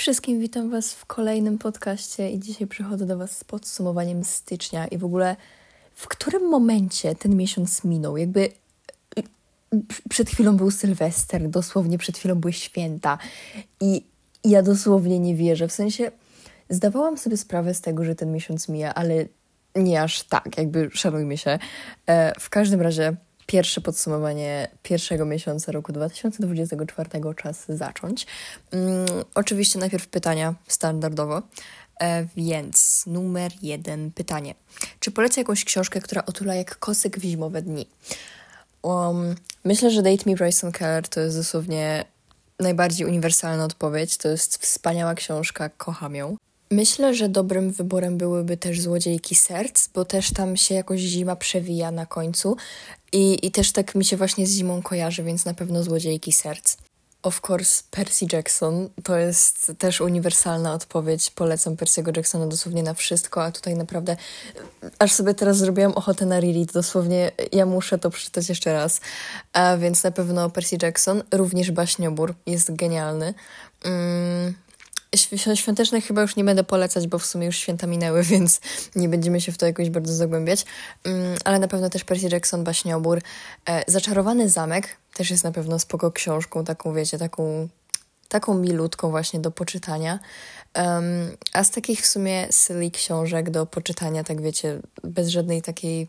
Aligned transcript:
wszystkim, 0.00 0.40
witam 0.40 0.70
Was 0.70 0.94
w 0.94 1.06
kolejnym 1.06 1.58
podcaście 1.58 2.30
i 2.30 2.38
dzisiaj 2.38 2.66
przychodzę 2.66 3.06
do 3.06 3.18
Was 3.18 3.38
z 3.38 3.44
podsumowaniem 3.44 4.24
stycznia 4.24 4.86
i 4.86 4.98
w 4.98 5.04
ogóle 5.04 5.36
w 5.94 6.08
którym 6.08 6.48
momencie 6.48 7.14
ten 7.14 7.36
miesiąc 7.36 7.84
minął? 7.84 8.16
Jakby 8.16 8.40
y, 9.18 9.22
przed 10.08 10.30
chwilą 10.30 10.56
był 10.56 10.70
Sylwester, 10.70 11.48
dosłownie 11.48 11.98
przed 11.98 12.18
chwilą 12.18 12.34
były 12.34 12.52
święta 12.52 13.18
i 13.80 14.04
ja 14.44 14.62
dosłownie 14.62 15.18
nie 15.18 15.34
wierzę, 15.36 15.68
w 15.68 15.72
sensie 15.72 16.10
zdawałam 16.70 17.18
sobie 17.18 17.36
sprawę 17.36 17.74
z 17.74 17.80
tego, 17.80 18.04
że 18.04 18.14
ten 18.14 18.32
miesiąc 18.32 18.68
mija, 18.68 18.94
ale 18.94 19.24
nie 19.76 20.02
aż 20.02 20.22
tak, 20.22 20.58
jakby 20.58 20.90
szanujmy 20.92 21.38
się. 21.38 21.58
E, 22.06 22.40
w 22.40 22.50
każdym 22.50 22.80
razie 22.80 23.16
pierwsze 23.50 23.80
podsumowanie 23.80 24.68
pierwszego 24.82 25.26
miesiąca 25.26 25.72
roku 25.72 25.92
2024 25.92 27.10
czas 27.36 27.64
zacząć. 27.68 28.26
Um, 28.72 29.06
oczywiście 29.34 29.78
najpierw 29.78 30.06
pytania 30.06 30.54
standardowo. 30.66 31.42
E, 32.00 32.26
więc 32.36 33.04
numer 33.06 33.52
jeden 33.62 34.10
pytanie. 34.10 34.54
Czy 35.00 35.10
polecę 35.10 35.40
jakąś 35.40 35.64
książkę, 35.64 36.00
która 36.00 36.24
otula 36.26 36.54
jak 36.54 36.78
kosyk 36.78 37.18
w 37.18 37.22
zimowe 37.22 37.62
dni? 37.62 37.86
Um, 38.82 39.34
myślę, 39.64 39.90
że 39.90 40.02
Date 40.02 40.30
Me 40.30 40.36
Bryson 40.36 40.72
Keller 40.72 41.08
to 41.08 41.20
jest 41.20 41.36
dosłownie 41.36 42.04
najbardziej 42.60 43.06
uniwersalna 43.06 43.64
odpowiedź. 43.64 44.16
To 44.16 44.28
jest 44.28 44.56
wspaniała 44.62 45.14
książka, 45.14 45.68
kocham 45.68 46.14
ją. 46.14 46.36
Myślę, 46.72 47.14
że 47.14 47.28
dobrym 47.28 47.70
wyborem 47.70 48.18
byłyby 48.18 48.56
też 48.56 48.80
Złodziejki 48.80 49.34
Serc, 49.34 49.88
bo 49.94 50.04
też 50.04 50.32
tam 50.32 50.56
się 50.56 50.74
jakoś 50.74 51.00
zima 51.00 51.36
przewija 51.36 51.90
na 51.90 52.06
końcu 52.06 52.56
i, 53.12 53.46
i 53.46 53.50
też 53.50 53.72
tak 53.72 53.94
mi 53.94 54.04
się 54.04 54.16
właśnie 54.16 54.46
z 54.46 54.50
zimą 54.50 54.82
kojarzy, 54.82 55.22
więc 55.22 55.44
na 55.44 55.54
pewno 55.54 55.82
Złodziejki 55.82 56.32
Serc. 56.32 56.76
Of 57.22 57.40
course, 57.50 57.82
Percy 57.90 58.26
Jackson 58.32 58.88
to 59.02 59.16
jest 59.16 59.72
też 59.78 60.00
uniwersalna 60.00 60.74
odpowiedź. 60.74 61.30
Polecam 61.30 61.76
Percy'ego 61.76 62.16
Jacksona 62.16 62.46
dosłownie 62.46 62.82
na 62.82 62.94
wszystko, 62.94 63.44
a 63.44 63.52
tutaj 63.52 63.74
naprawdę 63.74 64.16
aż 64.98 65.12
sobie 65.12 65.34
teraz 65.34 65.56
zrobiłam 65.56 65.92
ochotę 65.92 66.26
na 66.26 66.40
reread. 66.40 66.72
Dosłownie 66.72 67.32
ja 67.52 67.66
muszę 67.66 67.98
to 67.98 68.10
przeczytać 68.10 68.48
jeszcze 68.48 68.72
raz. 68.72 69.00
A 69.52 69.76
więc 69.76 70.04
na 70.04 70.10
pewno 70.10 70.50
Percy 70.50 70.76
Jackson, 70.82 71.22
również 71.32 71.70
Baśniobór 71.70 72.34
jest 72.46 72.76
genialny. 72.76 73.34
Mm, 73.84 74.54
Świątecznych 75.54 76.06
chyba 76.06 76.22
już 76.22 76.36
nie 76.36 76.44
będę 76.44 76.64
polecać, 76.64 77.06
bo 77.06 77.18
w 77.18 77.26
sumie 77.26 77.46
już 77.46 77.56
święta 77.56 77.86
minęły, 77.86 78.22
więc 78.32 78.60
nie 78.96 79.08
będziemy 79.08 79.40
się 79.40 79.52
w 79.52 79.58
to 79.58 79.66
jakoś 79.66 79.90
bardzo 79.90 80.14
zagłębiać. 80.14 80.64
Mm, 81.04 81.36
ale 81.44 81.58
na 81.58 81.68
pewno 81.68 81.90
też 81.90 82.04
Percy 82.04 82.28
Jackson, 82.32 82.64
Baśniobór. 82.64 83.20
E, 83.68 83.84
Zaczarowany 83.86 84.48
Zamek 84.48 84.96
też 85.14 85.30
jest 85.30 85.44
na 85.44 85.52
pewno 85.52 85.78
spoko 85.78 86.12
książką, 86.12 86.64
taką 86.64 86.94
wiecie, 86.94 87.18
taką, 87.18 87.68
taką 88.28 88.54
milutką 88.54 89.10
właśnie 89.10 89.40
do 89.40 89.50
poczytania. 89.50 90.18
A 91.52 91.64
z 91.64 91.70
takich 91.70 92.00
w 92.02 92.06
sumie 92.06 92.48
silly 92.50 92.90
książek 92.90 93.50
do 93.50 93.66
poczytania, 93.66 94.24
tak 94.24 94.42
wiecie, 94.42 94.80
bez 95.04 95.28
żadnej 95.28 95.62
takiej 95.62 96.08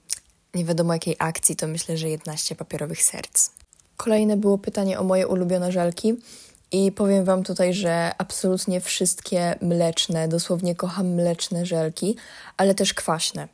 nie 0.54 0.66
wiadomo 0.66 0.94
jakiej 0.94 1.16
akcji, 1.20 1.56
to 1.56 1.68
myślę, 1.68 1.98
że 1.98 2.10
11 2.10 2.56
papierowych 2.56 3.04
serc. 3.04 3.50
Kolejne 3.98 4.38
było 4.38 4.58
pytanie 4.58 5.00
o 5.00 5.04
moje 5.04 5.28
ulubione 5.28 5.72
żelki. 5.72 6.16
I 6.72 6.92
powiem 6.92 7.26
Wam 7.26 7.44
tutaj, 7.44 7.74
że 7.74 8.12
absolutnie 8.18 8.82
wszystkie 8.82 9.56
mleczne, 9.62 10.28
dosłownie 10.28 10.76
kocham 10.76 11.08
mleczne 11.08 11.66
żelki, 11.66 12.16
ale 12.58 12.76
też 12.76 12.94
kwaśne. 12.94 13.48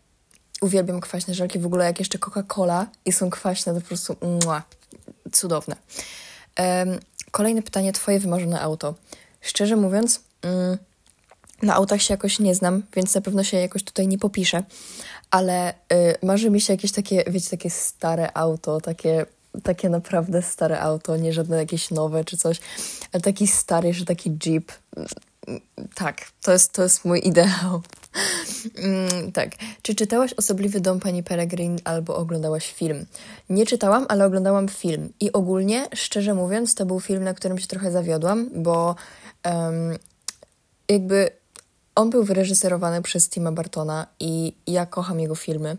Uwielbiam 0.61 1.01
kwaśne 1.01 1.33
żelki, 1.33 1.59
w 1.59 1.65
ogóle 1.65 1.85
jak 1.85 1.99
jeszcze 1.99 2.17
Coca-Cola 2.17 2.85
i 3.05 3.11
są 3.11 3.29
kwaśne, 3.29 3.73
to 3.73 3.81
po 3.81 3.87
prostu 3.87 4.15
mua, 4.45 4.63
cudowne. 5.31 5.75
Um, 6.59 6.99
kolejne 7.31 7.61
pytanie, 7.61 7.93
Twoje 7.93 8.19
wymarzone 8.19 8.61
auto. 8.61 8.95
Szczerze 9.41 9.75
mówiąc, 9.75 10.21
mm, 10.41 10.77
na 11.61 11.75
autach 11.75 12.01
się 12.01 12.13
jakoś 12.13 12.39
nie 12.39 12.55
znam, 12.55 12.83
więc 12.95 13.15
na 13.15 13.21
pewno 13.21 13.43
się 13.43 13.57
jakoś 13.57 13.83
tutaj 13.83 14.07
nie 14.07 14.17
popiszę, 14.17 14.63
ale 15.31 15.73
y, 15.73 15.75
marzy 16.23 16.49
mi 16.49 16.61
się 16.61 16.73
jakieś 16.73 16.91
takie, 16.91 17.23
wiecie, 17.27 17.49
takie 17.49 17.69
stare 17.69 18.31
auto, 18.33 18.81
takie 18.81 19.25
takie 19.63 19.89
naprawdę 19.89 20.41
stare 20.41 20.81
auto, 20.81 21.17
nie 21.17 21.33
żadne 21.33 21.57
jakieś 21.57 21.91
nowe 21.91 22.25
czy 22.25 22.37
coś, 22.37 22.59
ale 23.13 23.21
taki 23.21 23.47
stary, 23.47 23.93
że 23.93 24.05
taki 24.05 24.37
Jeep. 24.45 24.71
Tak, 25.95 26.21
to 26.41 26.51
jest, 26.51 26.73
to 26.73 26.83
jest 26.83 27.05
mój 27.05 27.27
ideał. 27.27 27.81
Mm, 28.77 29.31
tak. 29.31 29.51
Czy 29.81 29.95
czytałaś 29.95 30.33
Osobliwy 30.33 30.79
dom 30.79 30.99
pani 30.99 31.23
Peregrin 31.23 31.79
albo 31.83 32.15
oglądałaś 32.15 32.73
film? 32.73 33.05
Nie 33.49 33.65
czytałam, 33.65 34.05
ale 34.09 34.25
oglądałam 34.25 34.67
film. 34.67 35.13
I 35.19 35.31
ogólnie, 35.31 35.87
szczerze 35.95 36.33
mówiąc, 36.33 36.75
to 36.75 36.85
był 36.85 36.99
film, 36.99 37.23
na 37.23 37.33
którym 37.33 37.59
się 37.59 37.67
trochę 37.67 37.91
zawiodłam, 37.91 38.49
bo 38.55 38.95
um, 39.45 39.97
jakby 40.89 41.29
on 41.95 42.09
był 42.09 42.23
wyreżyserowany 42.23 43.01
przez 43.01 43.29
Tima 43.29 43.51
Bartona 43.51 44.07
i 44.19 44.53
ja 44.67 44.85
kocham 44.85 45.19
jego 45.19 45.35
filmy. 45.35 45.77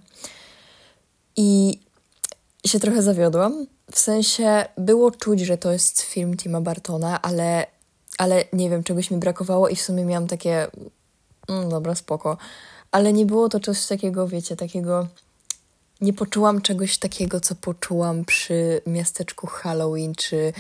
I 1.37 1.81
się 2.69 2.81
trochę 2.81 3.03
zawiodłam. 3.03 3.67
W 3.91 3.99
sensie 3.99 4.65
było 4.77 5.11
czuć, 5.11 5.41
że 5.41 5.59
to 5.59 5.73
jest 5.73 6.01
film 6.01 6.37
Tima 6.37 6.61
Bartona, 6.61 7.23
ale, 7.23 7.67
ale 8.19 8.45
nie 8.53 8.71
wiem, 8.71 8.85
czegoś 8.85 9.11
mi 9.11 9.17
brakowało 9.17 9.69
i 9.69 9.77
w 9.77 9.81
sumie 9.81 10.05
miałam 10.05 10.27
takie. 10.27 10.67
Mm, 11.49 11.69
dobra, 11.69 11.95
spoko. 11.95 12.37
Ale 12.91 13.13
nie 13.13 13.27
było 13.27 13.49
to 13.49 13.61
coś 13.61 13.87
takiego, 13.87 14.29
wiecie, 14.29 14.57
takiego. 14.57 15.07
Nie 16.01 16.13
poczułam 16.13 16.61
czegoś 16.63 16.99
takiego, 16.99 17.41
co 17.41 17.55
poczułam 17.55 18.25
przy 18.25 18.81
miasteczku 18.87 19.47
Halloween 19.47 20.15
czy 20.15 20.53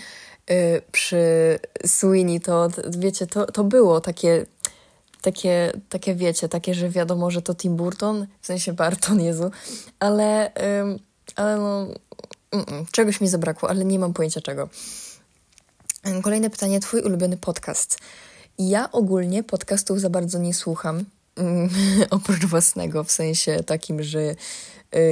yy, 0.49 0.83
przy 0.93 1.59
Sweeney. 1.87 2.41
To, 2.41 2.69
wiecie, 2.99 3.27
to, 3.27 3.47
to 3.47 3.65
było 3.65 4.01
takie 4.01 4.47
takie, 5.23 5.73
takie 5.89 6.15
wiecie, 6.15 6.49
takie, 6.49 6.75
że 6.75 6.91
wiadomo, 6.91 7.31
że 7.31 7.43
to 7.43 7.55
Tim 7.55 7.77
Burton, 7.77 8.27
w 8.41 8.47
sensie 8.47 8.73
Barton, 8.73 9.21
Jezu, 9.21 9.51
ale, 9.99 10.53
ym, 10.81 10.99
ale 11.37 11.57
no, 11.57 11.87
czegoś 12.93 13.21
mi 13.21 13.29
zabrakło, 13.29 13.71
ale 13.71 13.85
nie 13.85 13.99
mam 13.99 14.13
pojęcia 14.13 14.41
czego. 14.41 14.69
Kolejne 16.23 16.51
pytanie, 16.51 16.81
twój 16.81 17.01
ulubiony 17.01 17.37
podcast. 17.37 17.99
Ja 18.59 18.93
ogólnie 18.93 19.43
podcastów 19.43 20.01
za 20.01 20.11
bardzo 20.11 20.39
nie 20.39 20.55
słucham, 20.55 21.05
mm, 21.37 21.69
oprócz 22.11 22.45
własnego, 22.45 23.05
w 23.05 23.11
sensie 23.11 23.63
takim, 23.63 24.03
że 24.03 24.21
y, 24.21 24.35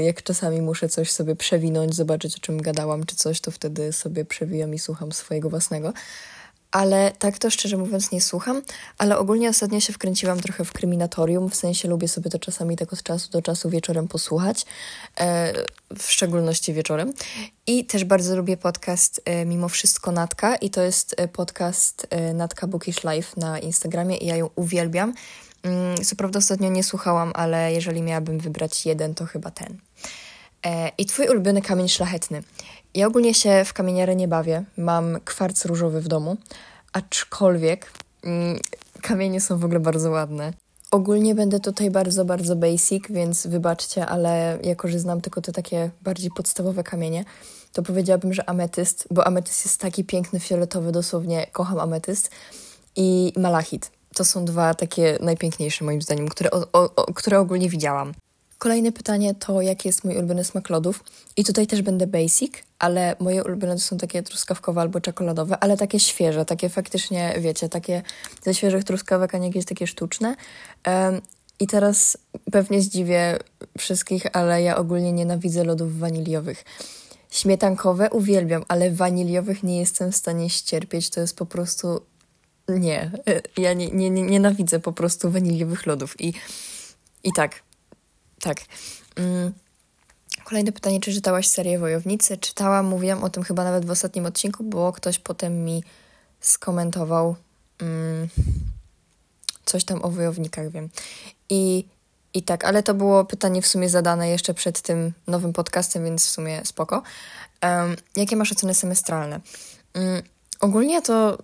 jak 0.03 0.23
czasami 0.23 0.63
muszę 0.63 0.89
coś 0.89 1.13
sobie 1.13 1.37
przewinąć, 1.37 1.95
zobaczyć 1.95 2.37
o 2.37 2.41
czym 2.41 2.63
gadałam 2.63 3.07
czy 3.07 3.17
coś, 3.17 3.41
to 3.41 3.51
wtedy 3.51 3.93
sobie 3.93 4.25
przewijam 4.25 4.75
i 4.75 4.79
słucham 4.79 5.13
swojego 5.13 5.51
własnego 5.51 5.93
ale 6.73 7.13
tak 7.19 7.39
to 7.39 7.51
szczerze 7.51 7.77
mówiąc 7.77 8.13
nie 8.13 8.21
słucham, 8.21 8.63
ale 8.99 9.19
ogólnie 9.19 9.49
ostatnio 9.49 9.81
się 9.81 9.93
wkręciłam 9.93 10.41
trochę 10.41 10.65
w 10.65 10.73
kryminatorium, 10.73 11.51
w 11.51 11.57
sensie 11.57 11.89
lubię 11.89 12.09
sobie 12.09 12.31
to 12.31 12.39
czasami 12.39 12.77
tak 12.77 12.93
od 12.93 13.03
czasu 13.03 13.31
do 13.31 13.43
czasu 13.43 13.71
wieczorem 13.71 14.09
posłuchać, 14.09 14.67
e, 15.21 15.53
w 15.99 16.11
szczególności 16.11 16.73
wieczorem. 16.73 17.13
I 17.67 17.85
też 17.85 18.05
bardzo 18.05 18.37
lubię 18.37 18.57
podcast 18.57 19.21
e, 19.25 19.45
Mimo 19.45 19.69
Wszystko 19.69 20.13
Natka 20.13 20.57
i 20.57 20.71
to 20.71 20.83
jest 20.83 21.15
e, 21.17 21.29
podcast 21.29 22.07
e, 22.11 22.35
Natka 22.35 22.67
Bookish 22.67 23.05
Life 23.05 23.41
na 23.41 23.59
Instagramie 23.59 24.17
i 24.17 24.27
ja 24.27 24.37
ją 24.37 24.51
uwielbiam. 24.57 25.15
Mm, 25.63 26.05
co 26.05 26.17
prawda 26.17 26.39
ostatnio 26.39 26.71
nie 26.71 26.85
słuchałam, 26.85 27.33
ale 27.35 27.73
jeżeli 27.73 28.03
miałabym 28.03 28.39
wybrać 28.39 28.87
jeden, 28.87 29.15
to 29.15 29.27
chyba 29.27 29.51
ten. 29.51 29.79
E, 30.67 30.93
I 30.99 31.07
twój 31.07 31.29
ulubiony 31.29 31.63
kamień 31.63 31.89
szlachetny. 31.89 32.43
Ja 32.97 33.07
ogólnie 33.07 33.35
się 33.35 33.65
w 33.65 33.73
kamieniarę 33.73 34.17
nie 34.17 34.29
bawię. 34.29 34.65
Mam 34.77 35.21
kwarc 35.25 35.65
różowy 35.65 36.01
w 36.01 36.09
domu, 36.09 36.37
aczkolwiek 36.93 37.93
mm, 38.25 38.59
kamienie 39.03 39.41
są 39.41 39.59
w 39.59 39.65
ogóle 39.65 39.81
bardzo 39.81 40.11
ładne. 40.11 40.53
Ogólnie 40.91 41.35
będę 41.35 41.61
tutaj 41.61 41.91
bardzo, 41.91 42.25
bardzo 42.25 42.57
basic, 42.57 43.05
więc 43.11 43.47
wybaczcie, 43.47 44.07
ale 44.07 44.59
jako, 44.63 44.89
że 44.89 44.99
znam 44.99 45.21
tylko 45.21 45.41
te 45.41 45.53
takie 45.53 45.91
bardziej 46.03 46.31
podstawowe 46.31 46.85
kamienie, 46.85 47.25
to 47.73 47.83
powiedziałabym, 47.83 48.35
że 48.35 48.49
ametyst, 48.49 49.09
bo 49.11 49.27
ametyst 49.27 49.65
jest 49.65 49.81
taki 49.81 50.05
piękny, 50.05 50.41
fioletowy, 50.41 50.93
dosłownie 50.93 51.47
kocham 51.53 51.79
ametyst 51.79 52.31
i 52.97 53.33
malachit. 53.37 53.91
To 54.15 54.25
są 54.25 54.45
dwa 54.45 54.75
takie 54.75 55.19
najpiękniejsze 55.21 55.85
moim 55.85 56.03
zdaniem, 56.03 56.29
które, 56.29 56.51
o, 56.51 56.73
o, 56.73 57.13
które 57.15 57.41
ogólnie 57.41 57.69
widziałam. 57.69 58.13
Kolejne 58.59 58.93
pytanie 58.93 59.35
to, 59.35 59.61
jaki 59.61 59.89
jest 59.89 60.05
mój 60.05 60.17
ulubiony 60.17 60.45
smak 60.45 60.71
lodów. 60.71 61.05
I 61.37 61.45
tutaj 61.45 61.67
też 61.67 61.83
będę 61.83 62.07
basic, 62.07 62.53
ale 62.79 63.17
moje 63.21 63.45
ulubione 63.45 63.75
to 63.75 63.81
są 63.81 63.99
takie 63.99 64.23
truskawkowe 64.23 64.81
albo 64.81 65.01
czekoladowe, 65.01 65.59
ale 65.59 65.77
takie 65.77 66.01
świeże, 66.01 66.45
takie 66.45 66.69
faktycznie, 66.69 67.35
wiecie, 67.39 67.69
takie 67.69 68.03
ze 68.43 68.55
świeżych 68.55 68.85
truskawek, 68.85 69.35
a 69.35 69.39
nie 69.39 69.47
jakieś 69.47 69.65
takie 69.65 69.87
sztuczne. 69.87 70.37
Um, 70.87 71.21
I 71.61 71.67
teraz 71.67 72.19
pewnie 72.53 72.83
zdziwię 72.83 73.39
wszystkich, 73.79 74.27
ale 74.33 74.63
ja 74.63 74.77
ogólnie 74.77 75.13
nienawidzę 75.13 75.65
lodów 75.65 75.99
waniliowych. 75.99 76.65
Śmietankowe 77.31 78.11
uwielbiam, 78.11 78.65
ale 78.69 78.91
waniliowych 78.91 79.63
nie 79.63 79.81
jestem 79.81 80.13
w 80.13 80.17
stanie 80.17 80.51
ścierpieć. 80.51 81.11
To 81.11 81.21
jest 81.21 81.37
po 81.37 81.47
prostu... 81.47 82.01
Nie. 82.69 83.11
Ja 83.57 83.73
nie, 83.73 83.89
nie, 83.89 84.11
nie 84.11 84.23
nienawidzę 84.23 84.81
po 84.81 84.93
prostu 84.93 85.31
waniliowych 85.31 85.87
lodów. 85.87 86.21
I, 86.21 86.33
i 87.25 87.33
tak, 87.33 87.63
tak. 88.41 88.57
Mm. 89.17 89.53
Kolejne 90.49 90.73
pytanie, 90.73 91.01
czy 91.01 91.13
czytałaś 91.13 91.49
serię 91.49 91.79
Wojownicy? 91.79 92.37
Czytałam, 92.37 92.87
mówiłam 92.87 93.25
o 93.25 93.31
tym 93.31 93.43
chyba 93.43 93.65
nawet 93.65 93.85
w 93.85 93.91
ostatnim 93.91 94.27
odcinku, 94.27 94.65
bo 94.65 94.93
ktoś 94.93 95.19
potem 95.19 95.65
mi 95.65 95.85
skomentował. 96.41 97.37
Mm, 97.79 98.29
coś 99.65 99.85
tam 99.85 100.05
o 100.05 100.11
wojownikach 100.11 100.71
wiem. 100.71 100.89
I, 101.51 101.85
I 102.35 102.43
tak, 102.43 102.65
ale 102.65 102.83
to 102.83 102.95
było 102.95 103.25
pytanie 103.25 103.63
w 103.63 103.67
sumie 103.67 103.89
zadane 103.89 104.29
jeszcze 104.29 104.55
przed 104.55 104.81
tym 104.81 105.13
nowym 105.27 105.53
podcastem, 105.53 106.05
więc 106.05 106.27
w 106.27 106.31
sumie 106.31 106.65
spoko. 106.65 107.03
Um, 107.63 107.97
jakie 108.17 108.37
masz 108.37 108.53
oceny 108.53 108.75
semestralne? 108.75 109.41
Um, 109.95 110.23
ogólnie 110.61 111.03
to 111.03 111.39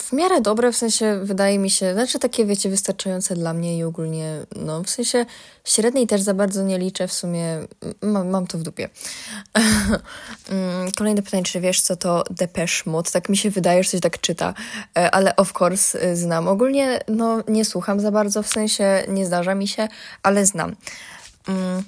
w 0.00 0.12
miarę 0.12 0.40
dobre, 0.40 0.72
w 0.72 0.76
sensie 0.76 1.20
wydaje 1.22 1.58
mi 1.58 1.70
się, 1.70 1.94
znaczy 1.94 2.18
takie 2.18 2.46
wiecie, 2.46 2.70
wystarczające 2.70 3.34
dla 3.34 3.52
mnie 3.52 3.78
i 3.78 3.82
ogólnie, 3.82 4.46
no 4.56 4.82
w 4.82 4.90
sensie 4.90 5.26
średniej 5.64 6.06
też 6.06 6.22
za 6.22 6.34
bardzo 6.34 6.62
nie 6.62 6.78
liczę, 6.78 7.08
w 7.08 7.12
sumie 7.12 7.58
mam, 8.02 8.28
mam 8.28 8.46
to 8.46 8.58
w 8.58 8.62
dupie. 8.62 8.88
Mm, 10.50 10.92
kolejne 10.92 11.22
pytanie, 11.22 11.42
czy 11.42 11.60
wiesz 11.60 11.80
co 11.80 11.96
to 11.96 12.24
Depeche 12.30 12.90
Mode? 12.90 13.10
Tak 13.10 13.28
mi 13.28 13.36
się 13.36 13.50
wydaje, 13.50 13.84
że 13.84 13.90
coś 13.90 14.00
tak 14.00 14.20
czyta, 14.20 14.54
e, 14.98 15.10
ale 15.10 15.36
of 15.36 15.60
course 15.60 16.00
e, 16.00 16.16
znam. 16.16 16.48
Ogólnie 16.48 17.00
no 17.08 17.42
nie 17.48 17.64
słucham 17.64 18.00
za 18.00 18.10
bardzo, 18.10 18.42
w 18.42 18.48
sensie 18.48 19.04
nie 19.08 19.26
zdarza 19.26 19.54
mi 19.54 19.68
się, 19.68 19.88
ale 20.22 20.46
znam. 20.46 20.76
Mm, 21.48 21.82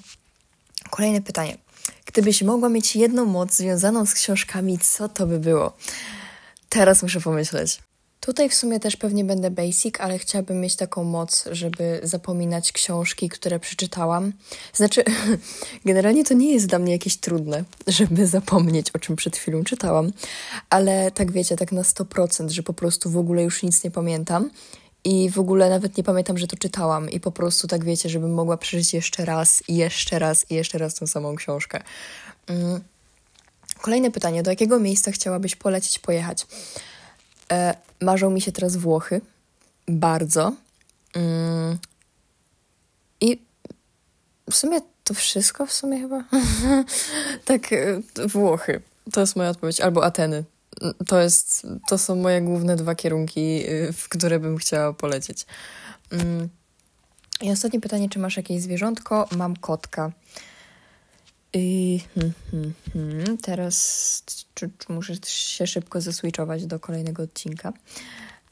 kolejne 0.89 1.21
pytanie. 1.21 1.57
Gdybyś 2.05 2.41
mogła 2.41 2.69
mieć 2.69 2.95
jedną 2.95 3.25
moc 3.25 3.53
związaną 3.53 4.05
z 4.05 4.13
książkami, 4.13 4.79
co 4.79 5.09
to 5.09 5.27
by 5.27 5.39
było? 5.39 5.73
Teraz 6.69 7.03
muszę 7.03 7.21
pomyśleć. 7.21 7.86
Tutaj 8.27 8.49
w 8.49 8.53
sumie 8.53 8.79
też 8.79 8.97
pewnie 8.97 9.23
będę 9.23 9.51
basic, 9.51 9.95
ale 9.99 10.19
chciałabym 10.19 10.61
mieć 10.61 10.75
taką 10.75 11.03
moc, 11.03 11.45
żeby 11.51 11.99
zapominać 12.03 12.71
książki, 12.71 13.29
które 13.29 13.59
przeczytałam. 13.59 14.33
Znaczy, 14.73 15.03
generalnie 15.85 16.23
to 16.23 16.33
nie 16.33 16.53
jest 16.53 16.65
dla 16.65 16.79
mnie 16.79 16.91
jakieś 16.91 17.17
trudne, 17.17 17.63
żeby 17.87 18.27
zapomnieć, 18.27 18.91
o 18.91 18.99
czym 18.99 19.15
przed 19.15 19.37
chwilą 19.37 19.63
czytałam, 19.63 20.11
ale 20.69 21.11
tak 21.11 21.31
wiecie, 21.31 21.55
tak 21.55 21.71
na 21.71 21.81
100%, 21.81 22.49
że 22.49 22.63
po 22.63 22.73
prostu 22.73 23.09
w 23.09 23.17
ogóle 23.17 23.43
już 23.43 23.63
nic 23.63 23.83
nie 23.83 23.91
pamiętam. 23.91 24.49
I 25.03 25.29
w 25.29 25.39
ogóle 25.39 25.69
nawet 25.69 25.97
nie 25.97 26.03
pamiętam, 26.03 26.37
że 26.37 26.47
to 26.47 26.57
czytałam, 26.57 27.09
i 27.09 27.19
po 27.19 27.31
prostu 27.31 27.67
tak 27.67 27.83
wiecie, 27.83 28.09
żebym 28.09 28.33
mogła 28.33 28.57
przeżyć 28.57 28.93
jeszcze 28.93 29.25
raz, 29.25 29.63
i 29.67 29.75
jeszcze 29.75 30.19
raz, 30.19 30.51
i 30.51 30.55
jeszcze 30.55 30.77
raz 30.77 30.95
tą 30.95 31.07
samą 31.07 31.35
książkę. 31.35 31.83
Mm. 32.47 32.81
Kolejne 33.81 34.11
pytanie: 34.11 34.43
do 34.43 34.51
jakiego 34.51 34.79
miejsca 34.79 35.11
chciałabyś 35.11 35.55
polecić, 35.55 35.99
pojechać? 35.99 36.47
E, 37.51 37.86
marzą 38.01 38.29
mi 38.29 38.41
się 38.41 38.51
teraz 38.51 38.75
Włochy. 38.75 39.21
Bardzo. 39.87 40.53
Mm. 41.15 41.77
I 43.21 43.41
w 44.51 44.55
sumie 44.55 44.81
to 45.03 45.13
wszystko, 45.13 45.65
w 45.65 45.73
sumie 45.73 45.99
chyba. 45.99 46.23
tak, 47.45 47.73
e, 47.73 48.01
Włochy. 48.27 48.81
To 49.11 49.21
jest 49.21 49.35
moja 49.35 49.49
odpowiedź. 49.49 49.81
Albo 49.81 50.05
Ateny. 50.05 50.43
To, 51.07 51.19
jest, 51.19 51.67
to 51.89 51.97
są 51.97 52.15
moje 52.15 52.41
główne 52.41 52.75
dwa 52.75 52.95
kierunki, 52.95 53.63
e, 53.67 53.93
w 53.93 54.09
które 54.09 54.39
bym 54.39 54.57
chciała 54.57 54.93
polecieć. 54.93 55.45
Mm. 56.11 56.49
I 57.41 57.51
ostatnie 57.51 57.81
pytanie, 57.81 58.09
czy 58.09 58.19
masz 58.19 58.37
jakieś 58.37 58.61
zwierzątko? 58.61 59.27
Mam 59.37 59.55
kotka. 59.55 60.11
I 61.57 61.99
hmm, 62.15 62.33
hmm, 62.51 62.73
hmm. 62.93 63.37
teraz 63.37 64.23
czy, 64.53 64.69
czy 64.77 64.93
muszę 64.93 65.13
się 65.25 65.67
szybko 65.67 66.01
zeswitchować 66.01 66.65
do 66.65 66.79
kolejnego 66.79 67.23
odcinka. 67.23 67.73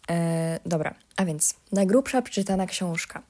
E, 0.10 0.60
dobra, 0.66 0.96
a 1.16 1.25
więc 1.25 1.54
najgrubsza 1.72 2.22
przeczytana 2.22 2.66
książka. 2.66 3.22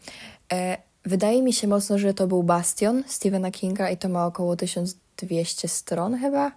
E, 0.53 0.77
wydaje 1.05 1.43
mi 1.43 1.53
się 1.53 1.67
mocno, 1.67 1.97
że 1.99 2.13
to 2.13 2.27
był 2.27 2.43
Bastion 2.43 3.03
Stephena 3.07 3.51
Kinga 3.51 3.89
i 3.89 3.97
to 3.97 4.09
ma 4.09 4.25
około 4.25 4.55
1200 4.55 5.67
stron 5.67 6.17
chyba. 6.17 6.51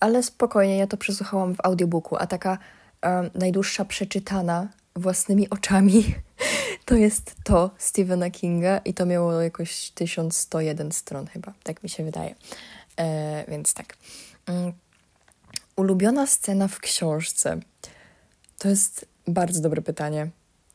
Ale 0.00 0.22
spokojnie, 0.22 0.76
ja 0.76 0.86
to 0.86 0.96
przesłuchałam 0.96 1.54
w 1.54 1.60
audiobooku, 1.64 2.16
a 2.16 2.26
taka 2.26 2.58
e, 3.02 3.30
najdłuższa 3.34 3.84
przeczytana 3.84 4.68
własnymi 4.96 5.50
oczami 5.50 6.14
to 6.86 6.94
jest 6.94 7.34
to 7.44 7.70
Stephena 7.78 8.30
Kinga 8.30 8.78
i 8.78 8.94
to 8.94 9.06
miało 9.06 9.40
jakoś 9.40 9.90
1101 9.90 10.92
stron 10.92 11.26
chyba, 11.26 11.52
tak 11.62 11.82
mi 11.82 11.88
się 11.88 12.04
wydaje. 12.04 12.34
E, 12.96 13.44
więc 13.48 13.74
tak. 13.74 13.96
Mm. 14.46 14.72
Ulubiona 15.76 16.26
scena 16.26 16.68
w 16.68 16.78
książce. 16.78 17.60
To 18.58 18.68
jest 18.68 19.06
bardzo 19.26 19.60
dobre 19.60 19.82
pytanie 19.82 20.30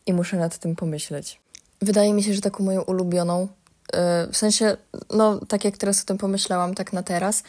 i 0.05 0.13
muszę 0.13 0.37
nad 0.37 0.57
tym 0.57 0.75
pomyśleć. 0.75 1.39
Wydaje 1.81 2.13
mi 2.13 2.23
się, 2.23 2.33
że 2.33 2.41
taką 2.41 2.63
moją 2.63 2.81
ulubioną, 2.81 3.47
e, 3.93 4.27
w 4.31 4.37
sensie, 4.37 4.77
no 5.09 5.39
tak 5.45 5.65
jak 5.65 5.77
teraz 5.77 6.01
o 6.01 6.05
tym 6.05 6.17
pomyślałam, 6.17 6.75
tak 6.75 6.93
na 6.93 7.03
teraz, 7.03 7.43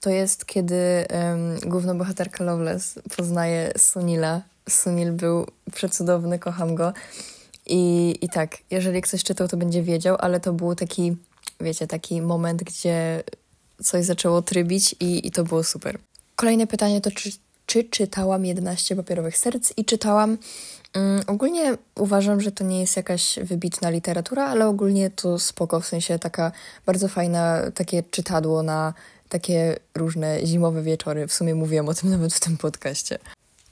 to 0.00 0.10
jest 0.10 0.46
kiedy 0.46 1.06
um, 1.10 1.70
główna 1.70 1.94
bohaterka 1.94 2.44
Loveless 2.44 2.98
poznaje 3.16 3.72
Sunila. 3.78 4.42
Sunil 4.68 5.12
był 5.12 5.46
przecudowny, 5.72 6.38
kocham 6.38 6.74
go. 6.74 6.92
I, 7.66 8.14
I 8.20 8.28
tak, 8.28 8.58
jeżeli 8.70 9.02
ktoś 9.02 9.24
czytał, 9.24 9.48
to 9.48 9.56
będzie 9.56 9.82
wiedział, 9.82 10.16
ale 10.20 10.40
to 10.40 10.52
był 10.52 10.74
taki, 10.74 11.16
wiecie, 11.60 11.86
taki 11.86 12.22
moment, 12.22 12.62
gdzie 12.62 13.22
coś 13.82 14.04
zaczęło 14.04 14.42
trybić 14.42 14.94
i, 15.00 15.26
i 15.26 15.30
to 15.30 15.44
było 15.44 15.64
super. 15.64 15.98
Kolejne 16.36 16.66
pytanie 16.66 17.00
to, 17.00 17.10
czy, 17.10 17.30
czy 17.66 17.84
czytałam 17.84 18.44
11 18.44 18.96
papierowych 18.96 19.38
serc 19.38 19.72
i 19.76 19.84
czytałam. 19.84 20.38
Um, 20.94 21.20
ogólnie 21.26 21.78
uważam, 21.94 22.40
że 22.40 22.52
to 22.52 22.64
nie 22.64 22.80
jest 22.80 22.96
jakaś 22.96 23.38
wybitna 23.42 23.90
literatura, 23.90 24.46
ale 24.46 24.68
ogólnie 24.68 25.10
to 25.10 25.38
spoko, 25.38 25.80
w 25.80 25.86
sensie 25.86 26.18
taka 26.18 26.52
bardzo 26.86 27.08
fajna, 27.08 27.70
takie 27.74 28.02
czytadło 28.02 28.62
na 28.62 28.94
takie 29.28 29.76
różne 29.94 30.46
zimowe 30.46 30.82
wieczory. 30.82 31.26
W 31.26 31.32
sumie 31.32 31.54
mówiłam 31.54 31.88
o 31.88 31.94
tym 31.94 32.10
nawet 32.14 32.34
w 32.34 32.40
tym 32.40 32.56
podcaście. 32.56 33.18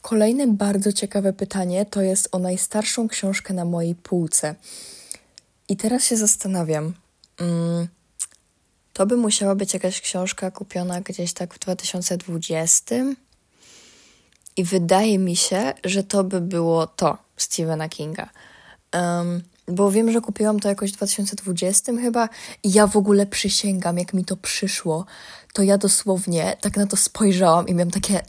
Kolejne 0.02 0.46
bardzo 0.46 0.92
ciekawe 0.92 1.32
pytanie 1.32 1.86
to 1.86 2.02
jest 2.02 2.28
o 2.32 2.38
najstarszą 2.38 3.08
książkę 3.08 3.54
na 3.54 3.64
mojej 3.64 3.94
półce. 3.94 4.54
I 5.68 5.76
teraz 5.76 6.04
się 6.04 6.16
zastanawiam. 6.16 6.94
Mm, 7.40 7.88
to 8.92 9.06
by 9.06 9.16
musiała 9.16 9.54
być 9.54 9.74
jakaś 9.74 10.00
książka 10.00 10.50
kupiona 10.50 11.00
gdzieś 11.00 11.32
tak 11.32 11.54
w 11.54 11.58
2020. 11.58 12.96
I 14.56 14.64
wydaje 14.64 15.18
mi 15.18 15.36
się, 15.36 15.72
że 15.84 16.04
to 16.04 16.24
by 16.24 16.40
było 16.40 16.86
to 16.86 17.18
Stephena 17.36 17.88
Kinga. 17.88 18.28
Um, 18.94 19.42
bo 19.68 19.90
wiem, 19.90 20.12
że 20.12 20.20
kupiłam 20.20 20.60
to 20.60 20.68
jakoś 20.68 20.92
w 20.92 20.96
2020 20.96 21.92
chyba 21.92 22.28
i 22.62 22.72
ja 22.72 22.86
w 22.86 22.96
ogóle 22.96 23.26
przysięgam, 23.26 23.98
jak 23.98 24.14
mi 24.14 24.24
to 24.24 24.36
przyszło, 24.36 25.06
to 25.52 25.62
ja 25.62 25.78
dosłownie 25.78 26.56
tak 26.60 26.76
na 26.76 26.86
to 26.86 26.96
spojrzałam 26.96 27.68
i 27.68 27.74
miałam 27.74 27.90
takie 27.90 28.20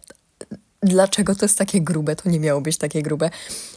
dlaczego 0.84 1.36
to 1.36 1.46
jest 1.46 1.58
takie 1.58 1.82
grube, 1.82 2.16
to 2.16 2.30
nie 2.30 2.40
miało 2.40 2.62
być 2.62 2.78
takie 2.78 3.02
grube. 3.02 3.30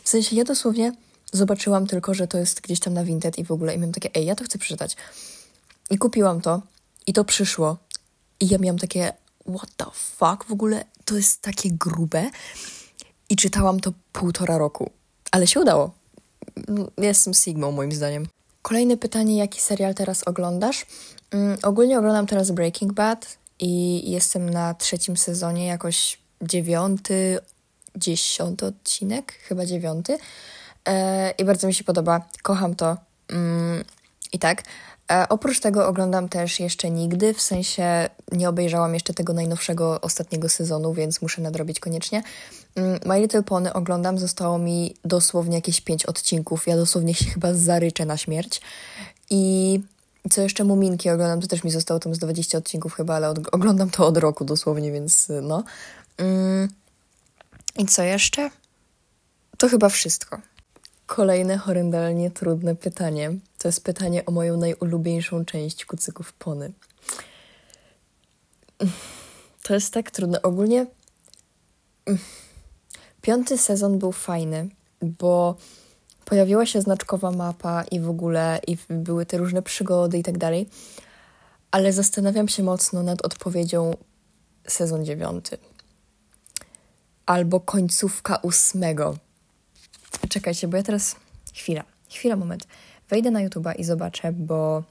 W 0.03 0.09
sensie 0.09 0.37
ja 0.37 0.45
dosłownie 0.45 0.93
zobaczyłam 1.33 1.87
tylko, 1.87 2.15
że 2.15 2.27
to 2.29 2.39
jest 2.39 2.61
gdzieś 2.61 2.81
tam 2.81 2.95
na 2.95 3.05
Vinted 3.05 3.39
i 3.39 3.45
w 3.45 3.51
ogóle 3.51 3.75
i 3.75 3.79
miałam 3.79 3.93
takie, 3.93 4.11
ej, 4.15 4.27
ja 4.27 4.35
to 4.35 4.45
chcę 4.45 4.59
przeczytać. 4.59 4.97
I 5.91 5.99
kupiłam 5.99 6.41
to 6.41 6.63
i 7.07 7.13
to 7.13 7.25
przyszło 7.25 7.77
i 8.41 8.49
ja 8.49 8.59
miałam 8.59 8.79
takie, 8.79 9.13
what 9.57 9.71
the 9.77 9.85
fuck, 9.95 10.45
w 10.49 10.53
ogóle 10.53 10.85
to 11.05 11.17
jest 11.17 11.43
takie 11.43 11.71
grube 11.71 12.31
i 13.31 13.37
czytałam 13.37 13.81
to 13.81 13.93
półtora 14.13 14.59
roku, 14.59 14.91
ale 15.31 15.47
się 15.47 15.61
udało. 15.61 15.91
Jestem 16.99 17.35
Sigmą 17.35 17.73
moim 17.73 17.93
zdaniem. 17.93 18.27
Kolejne 18.63 18.97
pytanie, 18.97 19.37
jaki 19.37 19.61
serial 19.61 19.95
teraz 19.95 20.23
oglądasz? 20.23 20.87
Um, 21.33 21.57
ogólnie 21.63 21.99
oglądam 21.99 22.27
teraz 22.27 22.51
Breaking 22.51 22.93
Bad 22.93 23.39
i 23.59 24.03
jestem 24.11 24.51
na 24.51 24.75
trzecim 24.75 25.17
sezonie, 25.17 25.67
jakoś 25.67 26.19
dziewiąty, 26.43 27.39
dziesiąty 27.97 28.67
odcinek, 28.67 29.33
chyba 29.33 29.67
dziewiąty. 29.67 30.19
E, 30.89 31.31
I 31.31 31.45
bardzo 31.45 31.67
mi 31.67 31.75
się 31.75 31.85
podoba. 31.85 32.21
Kocham 32.43 32.75
to. 32.75 32.97
Mm, 33.29 33.85
I 34.33 34.39
tak. 34.39 34.63
E, 35.13 35.29
oprócz 35.29 35.61
tego 35.61 35.87
oglądam 35.87 36.29
też 36.29 36.61
jeszcze 36.61 36.91
nigdy, 36.91 37.35
w 37.35 37.43
sensie 37.43 38.09
nie 38.33 38.49
obejrzałam 38.49 38.95
jeszcze 38.95 39.15
tego 39.15 39.33
najnowszego, 39.33 40.01
ostatniego 40.01 40.49
sezonu, 40.49 40.95
więc 40.95 41.23
muszę 41.23 41.43
nadrobić 41.43 41.81
koniecznie. 41.81 42.23
Mm, 42.75 43.01
My 43.07 43.21
Little 43.21 43.43
Pony 43.43 43.73
oglądam, 43.73 44.19
zostało 44.19 44.59
mi 44.59 44.95
dosłownie 45.05 45.57
jakieś 45.57 45.81
pięć 45.81 46.07
odcinków. 46.07 46.67
Ja 46.67 46.77
dosłownie 46.77 47.15
się 47.15 47.25
chyba 47.25 47.55
zaryczę 47.55 48.07
na 48.07 48.17
śmierć. 48.17 48.61
I 49.31 49.81
co 50.31 50.43
jeszcze 50.43 50.65
Muminki 50.65 51.11
oglądam, 51.11 51.41
to 51.41 51.47
też 51.47 51.65
mi 51.65 51.71
zostało 51.71 52.01
tam 52.01 52.15
z 52.15 52.19
20 52.19 52.59
odcinków 52.59 52.95
chyba, 52.95 53.15
ale 53.15 53.29
od, 53.29 53.39
oglądam 53.53 53.91
to 53.91 54.07
od 54.07 54.17
roku 54.17 54.45
dosłownie, 54.45 54.93
więc 54.93 55.29
no. 55.43 55.65
Mm. 56.19 56.69
I 57.79 57.87
co 57.87 58.03
jeszcze? 58.03 58.51
To 59.59 59.69
chyba 59.69 59.89
wszystko. 59.89 60.41
Kolejne 61.07 61.57
horrendalnie 61.59 62.31
trudne 62.31 62.77
pytanie. 62.77 63.31
To 63.59 63.69
jest 63.69 63.85
pytanie 63.85 64.27
o 64.27 64.31
moją 64.33 64.57
najulubieńszą 64.57 65.45
część 65.45 65.85
kucyków 65.85 66.33
pony. 66.33 66.73
To 69.63 69.75
jest 69.75 69.93
tak 69.93 70.11
trudne. 70.11 70.43
Ogólnie 70.43 70.87
mm, 72.07 72.19
piąty 73.23 73.59
sezon 73.59 73.99
był 73.99 74.13
fajny, 74.13 74.69
bo 75.03 75.57
pojawiła 76.25 76.67
się 76.67 76.81
znaczkowa 76.81 77.31
mapa 77.31 77.85
i 77.91 78.01
w 78.01 78.11
ogóle 78.11 78.61
i 78.67 78.77
były 78.89 79.27
te 79.27 79.39
różne 79.39 79.63
przygody 79.63 80.19
i 80.19 80.23
tak 80.23 80.39
dalej. 80.39 80.69
Ale 81.71 81.93
zastanawiam 81.93 82.49
się 82.49 82.63
mocno 82.63 83.03
nad 83.03 83.23
odpowiedzią 83.23 83.97
sezon 84.67 85.05
dziewiąty 85.05 85.59
albo 87.27 87.61
końcówka 87.61 88.37
ósmego. 88.37 89.17
czekajcie, 90.29 90.69
bo 90.69 90.77
ja 90.77 90.83
teraz... 90.83 91.17
Chwila, 91.55 91.85
chwila, 92.11 92.37
moment. 92.37 92.67
Wejdę 93.09 93.31
na 93.31 93.49
YouTube'a 93.49 93.75
i 93.79 93.85
zobaczę, 93.85 94.33
bo 94.33 94.85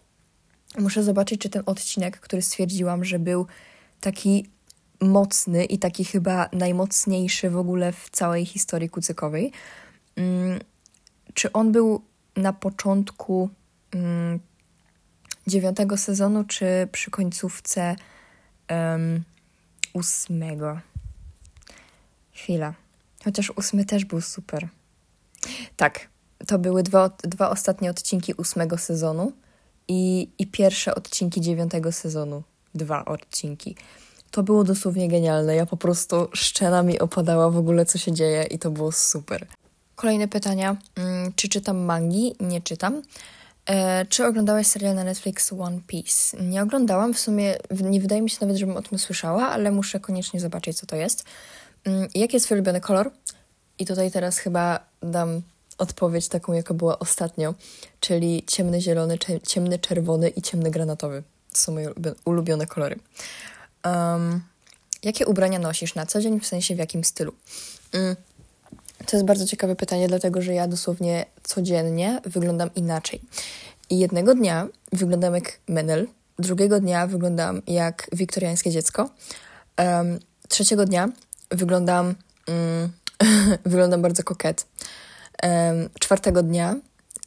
muszę 0.79 1.03
zobaczyć, 1.03 1.41
czy 1.41 1.49
ten 1.49 1.63
odcinek, 1.65 2.19
który 2.19 2.41
stwierdziłam, 2.41 3.05
że 3.05 3.19
był 3.19 3.47
taki 4.01 4.49
mocny 5.01 5.65
i 5.65 5.79
taki 5.79 6.05
chyba 6.05 6.49
najmocniejszy 6.53 7.49
w 7.49 7.57
ogóle 7.57 7.91
w 7.91 8.09
całej 8.09 8.45
historii 8.45 8.89
kucykowej, 8.89 9.51
mm, 10.15 10.59
czy 11.33 11.51
on 11.51 11.71
był 11.71 12.01
na 12.35 12.53
początku 12.53 13.49
mm, 13.91 14.39
dziewiątego 15.47 15.97
sezonu, 15.97 16.43
czy 16.43 16.87
przy 16.91 17.11
końcówce 17.11 17.95
um, 18.69 19.23
ósmego? 19.93 20.92
Chwila. 22.33 22.73
Chociaż 23.23 23.51
ósmy 23.55 23.85
też 23.85 24.05
był 24.05 24.21
super. 24.21 24.67
Tak, 25.75 26.07
to 26.47 26.59
były 26.59 26.83
dwa, 26.83 27.09
dwa 27.23 27.49
ostatnie 27.49 27.89
odcinki 27.89 28.33
ósmego 28.33 28.77
sezonu 28.77 29.31
i, 29.87 30.29
i 30.39 30.47
pierwsze 30.47 30.95
odcinki 30.95 31.41
dziewiątego 31.41 31.91
sezonu. 31.91 32.43
Dwa 32.75 33.05
odcinki. 33.05 33.75
To 34.31 34.43
było 34.43 34.63
dosłownie 34.63 35.07
genialne. 35.07 35.55
Ja 35.55 35.65
po 35.65 35.77
prostu 35.77 36.27
szczena 36.33 36.83
mi 36.83 36.99
opadała 36.99 37.49
w 37.49 37.57
ogóle, 37.57 37.85
co 37.85 37.97
się 37.97 38.11
dzieje, 38.11 38.43
i 38.43 38.59
to 38.59 38.71
było 38.71 38.91
super. 38.91 39.47
Kolejne 39.95 40.27
pytania. 40.27 40.77
Mm, 40.95 41.33
czy 41.35 41.49
czytam 41.49 41.77
mangi? 41.77 42.35
Nie 42.39 42.61
czytam. 42.61 43.01
E, 43.65 44.05
czy 44.05 44.25
oglądałaś 44.25 44.67
serial 44.67 44.95
na 44.95 45.03
Netflix 45.03 45.53
One 45.53 45.79
Piece? 45.87 46.43
Nie 46.43 46.63
oglądałam, 46.63 47.13
w 47.13 47.19
sumie 47.19 47.57
nie 47.81 48.01
wydaje 48.01 48.21
mi 48.21 48.29
się 48.29 48.37
nawet, 48.41 48.57
żebym 48.57 48.77
o 48.77 48.81
tym 48.81 48.99
słyszała, 48.99 49.49
ale 49.49 49.71
muszę 49.71 49.99
koniecznie 49.99 50.39
zobaczyć, 50.39 50.77
co 50.77 50.85
to 50.85 50.95
jest. 50.95 51.25
Mm, 51.85 52.07
jaki 52.15 52.35
jest 52.35 52.45
twój 52.45 52.57
ulubiony 52.57 52.81
kolor? 52.81 53.11
I 53.79 53.85
tutaj 53.85 54.11
teraz 54.11 54.37
chyba 54.37 54.79
dam 55.01 55.41
odpowiedź 55.77 56.27
taką, 56.27 56.53
jaka 56.53 56.73
była 56.73 56.99
ostatnio, 56.99 57.53
czyli 57.99 58.43
ciemny 58.47 58.81
zielony, 58.81 59.17
ciemny 59.47 59.79
czerwony 59.79 60.29
i 60.29 60.41
ciemny 60.41 60.71
granatowy. 60.71 61.23
To 61.51 61.57
są 61.57 61.71
moje 61.71 61.89
ulubione 62.25 62.65
kolory. 62.65 62.99
Um, 63.85 64.41
jakie 65.03 65.25
ubrania 65.25 65.59
nosisz 65.59 65.95
na 65.95 66.05
co 66.05 66.21
dzień, 66.21 66.39
w 66.39 66.47
sensie 66.47 66.75
w 66.75 66.77
jakim 66.77 67.03
stylu? 67.03 67.33
Um, 67.93 68.15
to 69.05 69.17
jest 69.17 69.25
bardzo 69.25 69.45
ciekawe 69.45 69.75
pytanie, 69.75 70.07
dlatego 70.07 70.41
że 70.41 70.53
ja 70.53 70.67
dosłownie 70.67 71.25
codziennie 71.43 72.21
wyglądam 72.25 72.69
inaczej. 72.75 73.21
I 73.89 73.99
jednego 73.99 74.35
dnia 74.35 74.67
wyglądam 74.91 75.35
jak 75.35 75.59
Menel, 75.67 76.07
drugiego 76.39 76.79
dnia 76.79 77.07
wyglądam 77.07 77.61
jak 77.67 78.07
wiktoriańskie 78.11 78.71
dziecko, 78.71 79.09
um, 79.77 80.19
trzeciego 80.49 80.85
dnia 80.85 81.09
wyglądam, 81.53 82.15
um, 82.47 82.91
wyglądam 83.65 84.01
bardzo 84.01 84.23
koket, 84.23 84.67
um, 85.43 85.89
czwartego 85.99 86.43
dnia 86.43 86.75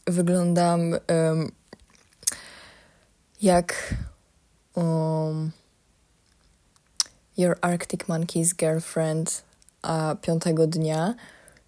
wyglądam 0.06 0.80
um, 0.90 1.52
jak 3.42 3.94
um, 4.74 5.50
Your 7.36 7.58
Arctic 7.60 8.00
Monkey's 8.08 8.54
Girlfriend, 8.56 9.42
a 9.82 10.16
piątego 10.22 10.66
dnia 10.66 11.14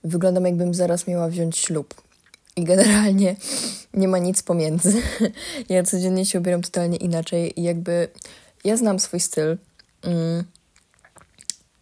wyglądam 0.04 0.44
jakbym 0.44 0.74
zaraz 0.74 1.06
miała 1.06 1.28
wziąć 1.28 1.58
ślub. 1.58 1.94
I 2.56 2.64
generalnie 2.64 3.36
nie 3.94 4.08
ma 4.08 4.18
nic 4.18 4.42
pomiędzy. 4.42 5.02
Ja 5.68 5.82
codziennie 5.82 6.26
się 6.26 6.38
ubieram 6.38 6.62
totalnie 6.62 6.96
inaczej 6.96 7.60
i 7.60 7.62
jakby 7.62 8.08
ja 8.64 8.76
znam 8.76 9.00
swój 9.00 9.20
styl. 9.20 9.58
Mm. 10.02 10.44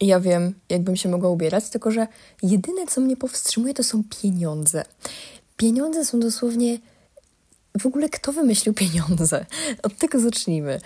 Ja 0.00 0.20
wiem, 0.20 0.54
jakbym 0.68 0.96
się 0.96 1.08
mogła 1.08 1.30
ubierać, 1.30 1.70
tylko 1.70 1.90
że 1.90 2.06
jedyne, 2.42 2.86
co 2.86 3.00
mnie 3.00 3.16
powstrzymuje, 3.16 3.74
to 3.74 3.82
są 3.82 4.02
pieniądze. 4.22 4.84
Pieniądze 5.56 6.04
są 6.04 6.20
dosłownie. 6.20 6.78
W 7.80 7.86
ogóle 7.86 8.08
kto 8.08 8.32
wymyślił 8.32 8.74
pieniądze? 8.74 9.46
Od 9.82 9.96
tego 9.96 10.20
zacznijmy. 10.20 10.80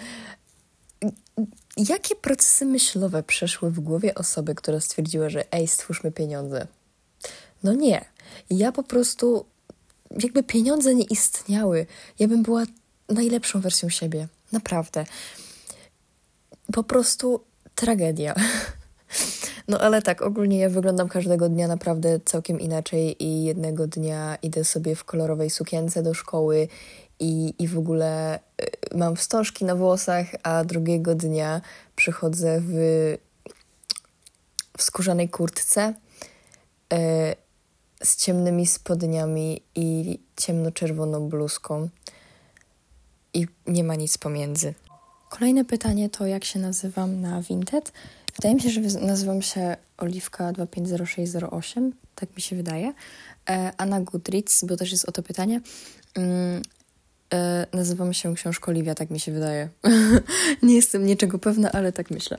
Jakie 1.77 2.17
procesy 2.17 2.65
myślowe 2.67 3.23
przeszły 3.23 3.71
w 3.71 3.81
głowie 3.81 4.15
osoby, 4.15 4.55
która 4.55 4.81
stwierdziła, 4.81 5.29
że 5.29 5.53
ej, 5.53 5.69
stwórzmy 5.69 6.13
pieniądze? 6.13 6.67
No 7.63 7.73
nie. 7.75 8.05
Ja 8.51 8.73
po 8.73 8.83
prostu, 8.83 9.45
jakby 10.23 10.43
pieniądze 10.43 10.95
nie 10.95 11.05
istniały, 11.05 11.87
ja 12.19 12.29
bym 12.29 12.43
była 12.43 12.65
najlepszą 13.09 13.61
wersją 13.61 13.89
siebie. 13.89 14.29
Naprawdę. 14.53 15.05
Po 16.73 16.85
prostu 16.85 17.41
tragedia. 17.75 18.35
No 19.69 19.81
ale 19.81 20.03
tak, 20.03 20.23
ogólnie 20.23 20.59
ja 20.59 20.69
wyglądam 20.69 21.09
każdego 21.09 21.49
dnia 21.49 21.69
naprawdę 21.69 22.21
całkiem 22.25 22.61
inaczej 22.61 23.25
i 23.25 23.45
jednego 23.45 23.87
dnia 23.87 24.37
idę 24.43 24.65
sobie 24.65 24.97
w 24.97 25.05
kolorowej 25.05 25.51
sukience 25.51 26.03
do 26.03 26.15
szkoły 26.15 26.69
i, 27.19 27.55
i 27.59 27.69
w 27.69 27.79
ogóle 27.79 28.39
y, 28.63 28.97
mam 28.97 29.17
wstążki 29.17 29.65
na 29.65 29.75
włosach, 29.75 30.27
a 30.43 30.65
drugiego 30.65 31.15
dnia 31.15 31.61
przychodzę 31.97 32.61
w, 32.61 32.73
w 34.79 34.83
skórzanej 34.83 35.29
kurtce 35.29 35.95
y, 36.93 36.97
z 38.05 38.17
ciemnymi 38.17 38.67
spodniami 38.67 39.63
i 39.75 40.19
ciemnoczerwoną 40.37 41.29
bluzką 41.29 41.89
i 43.35 43.47
nie 43.67 43.85
ma 43.85 43.95
nic 43.95 44.19
pomiędzy. 44.19 44.75
Kolejne 45.31 45.65
pytanie 45.65 46.11
to 46.11 46.27
jak 46.27 46.45
się 46.45 46.59
nazywam 46.59 47.21
na 47.21 47.43
Vinted. 47.43 47.93
Wydaje 48.41 48.55
mi 48.55 48.61
się, 48.61 48.71
że 48.71 48.81
nazywam 49.01 49.43
się 49.43 49.77
Oliwka 49.99 50.53
250608, 50.53 51.93
tak 52.15 52.37
mi 52.37 52.43
się 52.43 52.57
wydaje. 52.57 52.93
E, 53.51 53.73
a 53.77 53.87
na 53.87 54.01
bo 54.63 54.77
też 54.77 54.93
jest 54.93 55.09
o 55.09 55.13
to 55.13 55.23
pytanie, 55.23 55.61
mm, 56.15 56.63
e, 57.35 57.67
nazywam 57.73 58.13
się 58.13 58.35
książka 58.35 58.71
Oliwia, 58.71 58.95
tak 58.95 59.11
mi 59.11 59.21
się 59.21 59.33
wydaje. 59.33 59.69
Nie 60.63 60.75
jestem 60.75 61.07
niczego 61.07 61.39
pewna, 61.39 61.73
ale 61.73 61.93
tak 61.93 62.11
myślę. 62.11 62.39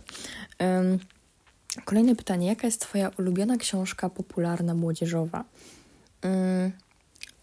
Kolejne 1.85 2.15
pytanie. 2.15 2.47
Jaka 2.47 2.67
jest 2.67 2.81
Twoja 2.81 3.11
ulubiona 3.19 3.57
książka 3.57 4.09
popularna 4.09 4.73
młodzieżowa? 4.73 5.43
Um, 6.23 6.71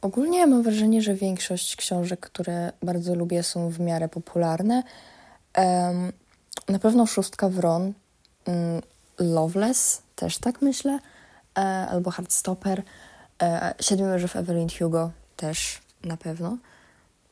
ogólnie 0.01 0.47
mam 0.47 0.63
wrażenie, 0.63 1.03
że 1.03 1.15
większość 1.15 1.77
książek, 1.77 2.21
które 2.21 2.73
bardzo 2.83 3.15
lubię, 3.15 3.43
są 3.43 3.71
w 3.71 3.81
miarę 3.81 4.09
popularne. 4.09 4.83
Na 6.69 6.79
pewno 6.79 7.07
Szóstka 7.07 7.49
Wron, 7.49 7.93
Loveless, 9.19 10.03
też 10.17 10.39
tak 10.39 10.63
myślę, 10.63 10.99
e, 11.59 11.61
albo 11.91 12.11
Heartstopper, 12.11 12.83
e, 13.43 13.75
Siedmiu 13.81 14.07
mężów 14.07 14.37
Evelyn 14.37 14.69
Hugo, 14.79 15.11
też 15.37 15.81
na 16.05 16.17
pewno. 16.17 16.59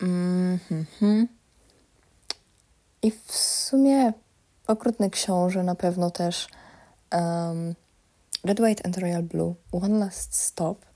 Mm 0.02 0.58
-hmm. 1.00 1.26
I 3.02 3.10
w 3.10 3.32
sumie 3.36 4.12
Okrutny 4.66 5.10
Książę 5.10 5.62
na 5.62 5.74
pewno 5.74 6.10
też 6.10 6.48
um, 7.12 7.74
Red, 8.44 8.60
White 8.60 8.86
and 8.86 8.98
Royal 8.98 9.22
Blue, 9.22 9.54
One 9.72 9.98
Last 9.98 10.34
Stop. 10.34 10.86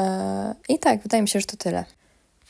E, 0.00 0.54
I 0.68 0.78
tak, 0.78 1.02
wydaje 1.02 1.22
mi 1.22 1.28
się, 1.28 1.40
że 1.40 1.46
to 1.46 1.56
tyle. 1.56 1.84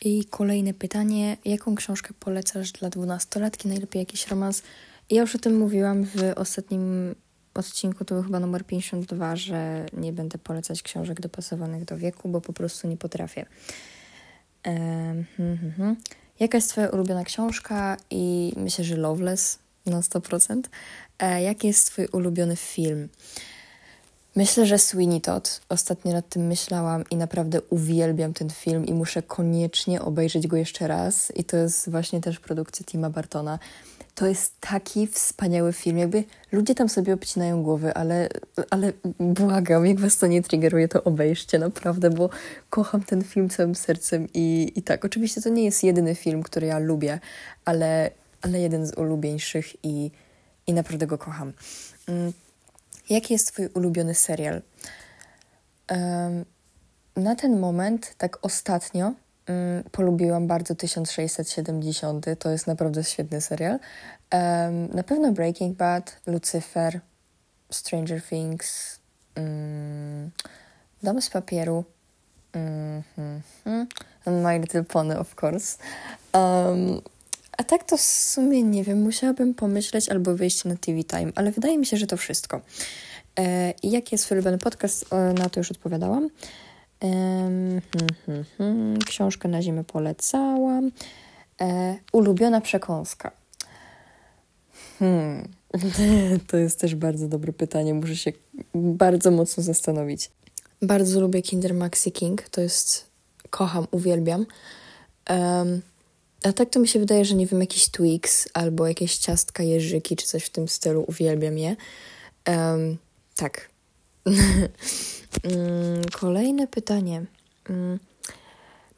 I 0.03 0.25
kolejne 0.25 0.75
pytanie. 0.75 1.37
Jaką 1.45 1.75
książkę 1.75 2.15
polecasz 2.21 2.73
dla 2.73 2.91
dwunastolatki? 2.91 3.69
Najlepiej 3.69 4.01
jakiś 4.01 4.29
romans? 4.29 4.63
Ja 5.11 5.21
już 5.21 5.37
o 5.37 5.38
tym 5.38 5.59
mówiłam 5.59 6.05
w 6.05 6.17
ostatnim 6.37 7.14
odcinku, 7.55 8.05
to 8.05 8.14
był 8.14 8.25
chyba 8.25 8.40
numer 8.40 8.67
52, 8.67 9.37
że 9.37 9.87
nie 9.93 10.12
będę 10.12 10.38
polecać 10.38 10.83
książek 10.83 11.21
dopasowanych 11.21 11.85
do 11.85 11.99
wieku, 11.99 12.29
bo 12.29 12.40
po 12.40 12.52
prostu 12.52 12.88
nie 12.88 12.97
potrafię. 12.97 13.47
Hmm, 14.64 15.25
hmm, 15.37 15.73
hmm. 15.76 15.97
Jaka 16.40 16.59
jest 16.59 16.71
Twoja 16.71 16.88
ulubiona 16.88 17.25
książka? 17.25 17.97
I 18.11 18.52
myślę, 18.57 18.85
że 18.85 18.97
Loveless 18.97 19.59
na 19.87 20.00
100%. 20.00 20.62
E, 21.19 21.43
jaki 21.43 21.67
jest 21.67 21.87
Twój 21.87 22.07
ulubiony 22.07 22.57
film? 22.57 23.09
Myślę, 24.37 24.67
że 24.67 24.79
Sweeney 24.79 25.21
Todd. 25.21 25.61
Ostatnio 25.69 26.12
nad 26.12 26.29
tym 26.29 26.47
myślałam 26.47 27.05
i 27.11 27.17
naprawdę 27.17 27.61
uwielbiam 27.62 28.33
ten 28.33 28.50
film 28.50 28.87
i 28.87 28.95
muszę 28.95 29.23
koniecznie 29.23 30.02
obejrzeć 30.02 30.47
go 30.47 30.57
jeszcze 30.57 30.88
raz. 30.88 31.33
I 31.37 31.45
to 31.45 31.57
jest 31.57 31.90
właśnie 31.90 32.21
też 32.21 32.40
produkcja 32.40 32.87
Tima 32.87 33.11
Bartona. 33.11 33.59
To 34.21 34.27
jest 34.27 34.61
taki 34.61 35.07
wspaniały 35.07 35.73
film. 35.73 35.99
Jakby 35.99 36.25
ludzie 36.53 36.75
tam 36.75 36.89
sobie 36.89 37.15
obcinają 37.15 37.62
głowy, 37.62 37.95
ale, 37.95 38.29
ale 38.71 38.93
błagam, 39.21 39.87
jak 39.87 40.00
was 40.00 40.17
to 40.17 40.27
nie 40.27 40.43
triggeruje, 40.43 40.89
to 40.89 41.05
obejrzcie 41.05 41.59
naprawdę, 41.59 42.11
bo 42.11 42.31
kocham 42.71 43.03
ten 43.03 43.25
film 43.25 43.49
całym 43.49 43.75
sercem 43.75 44.29
i, 44.35 44.73
i 44.77 44.83
tak. 44.83 45.05
Oczywiście 45.05 45.43
to 45.43 45.49
nie 45.49 45.65
jest 45.65 45.85
jedyny 45.85 46.15
film, 46.15 46.43
który 46.43 46.67
ja 46.67 46.79
lubię, 46.79 47.21
ale, 47.65 48.11
ale 48.43 48.61
jeden 48.61 48.87
z 48.87 48.99
ulubieńszych 48.99 49.85
i 49.85 50.11
i 50.67 50.73
naprawdę 50.73 51.07
go 51.07 51.19
kocham. 51.19 51.53
Mm, 52.09 52.33
jaki 53.11 53.33
jest 53.33 53.53
Twój 53.53 53.67
ulubiony 53.67 54.15
serial? 54.15 54.62
Na 57.17 57.37
ten 57.37 57.61
moment, 57.61 58.15
tak 58.19 58.39
ostatnio, 58.43 59.12
polubiłam 59.93 60.47
bardzo 60.47 60.75
1670. 60.75 62.27
To 62.39 62.51
jest 62.51 62.67
naprawdę 62.67 63.05
świetny 63.05 63.41
serial. 63.41 63.79
Na 64.95 65.03
pewno 65.03 65.33
Breaking 65.33 65.77
Bad, 65.77 66.21
Lucifer, 66.27 67.01
Stranger 67.71 68.23
Things, 68.23 69.01
mm, 69.35 70.31
Dom 71.03 71.23
z 71.23 71.31
papieru 71.31 71.85
Mm. 72.53 73.03
My 74.27 74.59
Little 74.59 74.85
Pony, 74.85 75.19
of 75.19 75.35
course. 75.43 75.79
Um, 76.33 77.01
a 77.59 77.65
tak 77.65 77.85
to 77.85 77.97
w 77.97 78.01
sumie 78.01 78.63
nie 78.63 78.85
wiem, 78.85 79.03
musiałabym 79.03 79.55
pomyśleć 79.55 80.09
albo 80.09 80.35
wyjść 80.35 80.65
na 80.65 80.77
TV 80.77 81.05
Time, 81.05 81.33
ale 81.35 81.53
wydaje 81.53 81.79
mi 81.79 81.87
się, 81.87 81.97
że 81.97 82.07
to 82.07 82.17
wszystko. 82.17 82.61
E, 83.39 83.75
jaki 83.83 84.15
jest 84.15 84.33
ulubiony 84.33 84.59
podcast? 84.59 85.13
E, 85.13 85.33
na 85.33 85.49
to 85.49 85.61
już 85.61 85.71
odpowiadałam. 85.71 86.31
Hmm, 87.00 87.80
hmm, 88.26 88.45
hmm. 88.59 88.99
Książkę 88.99 89.49
na 89.49 89.62
zimę 89.62 89.85
polecałam. 89.85 90.90
E, 91.61 91.97
ulubiona 92.12 92.61
przekąska. 92.61 93.30
Hmm. 94.99 95.49
To 96.47 96.57
jest 96.57 96.80
też 96.80 96.95
bardzo 96.95 97.28
dobre 97.28 97.52
pytanie. 97.52 97.95
Muszę 97.95 98.16
się 98.16 98.33
bardzo 98.75 99.30
mocno 99.30 99.62
zastanowić. 99.62 100.30
Bardzo 100.83 101.21
lubię 101.21 101.42
Kinder 101.42 101.75
Maxi 101.75 102.12
King. 102.12 102.49
To 102.49 102.61
jest. 102.61 103.07
Kocham, 103.50 103.87
uwielbiam. 103.90 104.47
Um, 105.30 105.83
a 106.45 106.52
tak 106.52 106.71
to 106.71 106.80
mi 106.80 106.88
się 106.88 106.99
wydaje, 106.99 107.25
że 107.25 107.35
nie 107.35 107.47
wiem, 107.47 107.61
jakiś 107.61 107.88
Twix 107.88 108.49
albo 108.54 108.87
jakieś 108.87 109.16
ciastka, 109.16 109.62
jeżyki 109.62 110.16
czy 110.16 110.26
coś 110.26 110.45
w 110.45 110.50
tym 110.50 110.69
stylu. 110.69 111.04
Uwielbiam 111.09 111.59
je. 111.59 111.76
Um, 112.49 112.99
tak. 113.37 113.70
Mm, 115.45 116.03
kolejne 116.12 116.67
pytanie. 116.67 117.25
Um, 117.69 117.99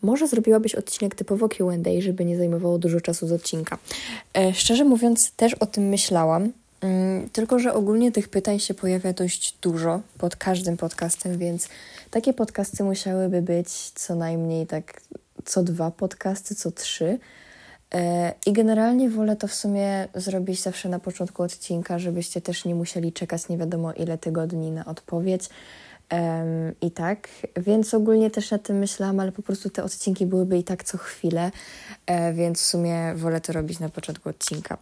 może 0.02 0.28
zrobiłabyś 0.28 0.74
odcinek 0.74 1.14
typowo 1.14 1.48
QA, 1.48 1.72
żeby 1.98 2.24
nie 2.24 2.36
zajmowało 2.36 2.78
dużo 2.78 3.00
czasu 3.00 3.26
z 3.26 3.32
odcinka. 3.32 3.78
E, 4.34 4.54
szczerze 4.54 4.84
mówiąc, 4.84 5.32
też 5.32 5.54
o 5.54 5.66
tym 5.66 5.88
myślałam, 5.88 6.52
mm, 6.80 7.28
tylko 7.30 7.58
że 7.58 7.74
ogólnie 7.74 8.12
tych 8.12 8.28
pytań 8.28 8.58
się 8.58 8.74
pojawia 8.74 9.12
dość 9.12 9.56
dużo 9.62 10.00
pod 10.18 10.36
każdym 10.36 10.76
podcastem, 10.76 11.38
więc 11.38 11.68
takie 12.10 12.32
podcasty 12.32 12.84
musiałyby 12.84 13.42
być 13.42 13.90
co 13.90 14.14
najmniej 14.14 14.66
tak 14.66 15.00
co 15.44 15.62
dwa 15.62 15.90
podcasty, 15.90 16.54
co 16.54 16.70
trzy. 16.70 17.18
E, 17.94 18.34
I 18.46 18.52
generalnie 18.52 19.10
wolę 19.10 19.36
to 19.36 19.48
w 19.48 19.54
sumie 19.54 20.08
zrobić 20.14 20.62
zawsze 20.62 20.88
na 20.88 20.98
początku 20.98 21.42
odcinka, 21.42 21.98
żebyście 21.98 22.40
też 22.40 22.64
nie 22.64 22.74
musieli 22.74 23.12
czekać 23.12 23.48
nie 23.48 23.58
wiadomo 23.58 23.92
ile 23.92 24.18
tygodni 24.18 24.70
na 24.70 24.84
odpowiedź. 24.84 25.48
Um, 26.12 26.74
I 26.80 26.90
tak, 26.90 27.28
więc 27.56 27.94
ogólnie 27.94 28.30
też 28.30 28.50
nad 28.50 28.62
tym 28.62 28.78
myślałam, 28.78 29.20
ale 29.20 29.32
po 29.32 29.42
prostu 29.42 29.70
te 29.70 29.84
odcinki 29.84 30.26
byłyby 30.26 30.58
i 30.58 30.64
tak 30.64 30.84
co 30.84 30.98
chwilę, 30.98 31.50
e, 32.06 32.32
więc 32.32 32.60
w 32.60 32.64
sumie 32.64 33.14
wolę 33.16 33.40
to 33.40 33.52
robić 33.52 33.78
na 33.78 33.88
początku 33.88 34.28
odcinka. 34.28 34.78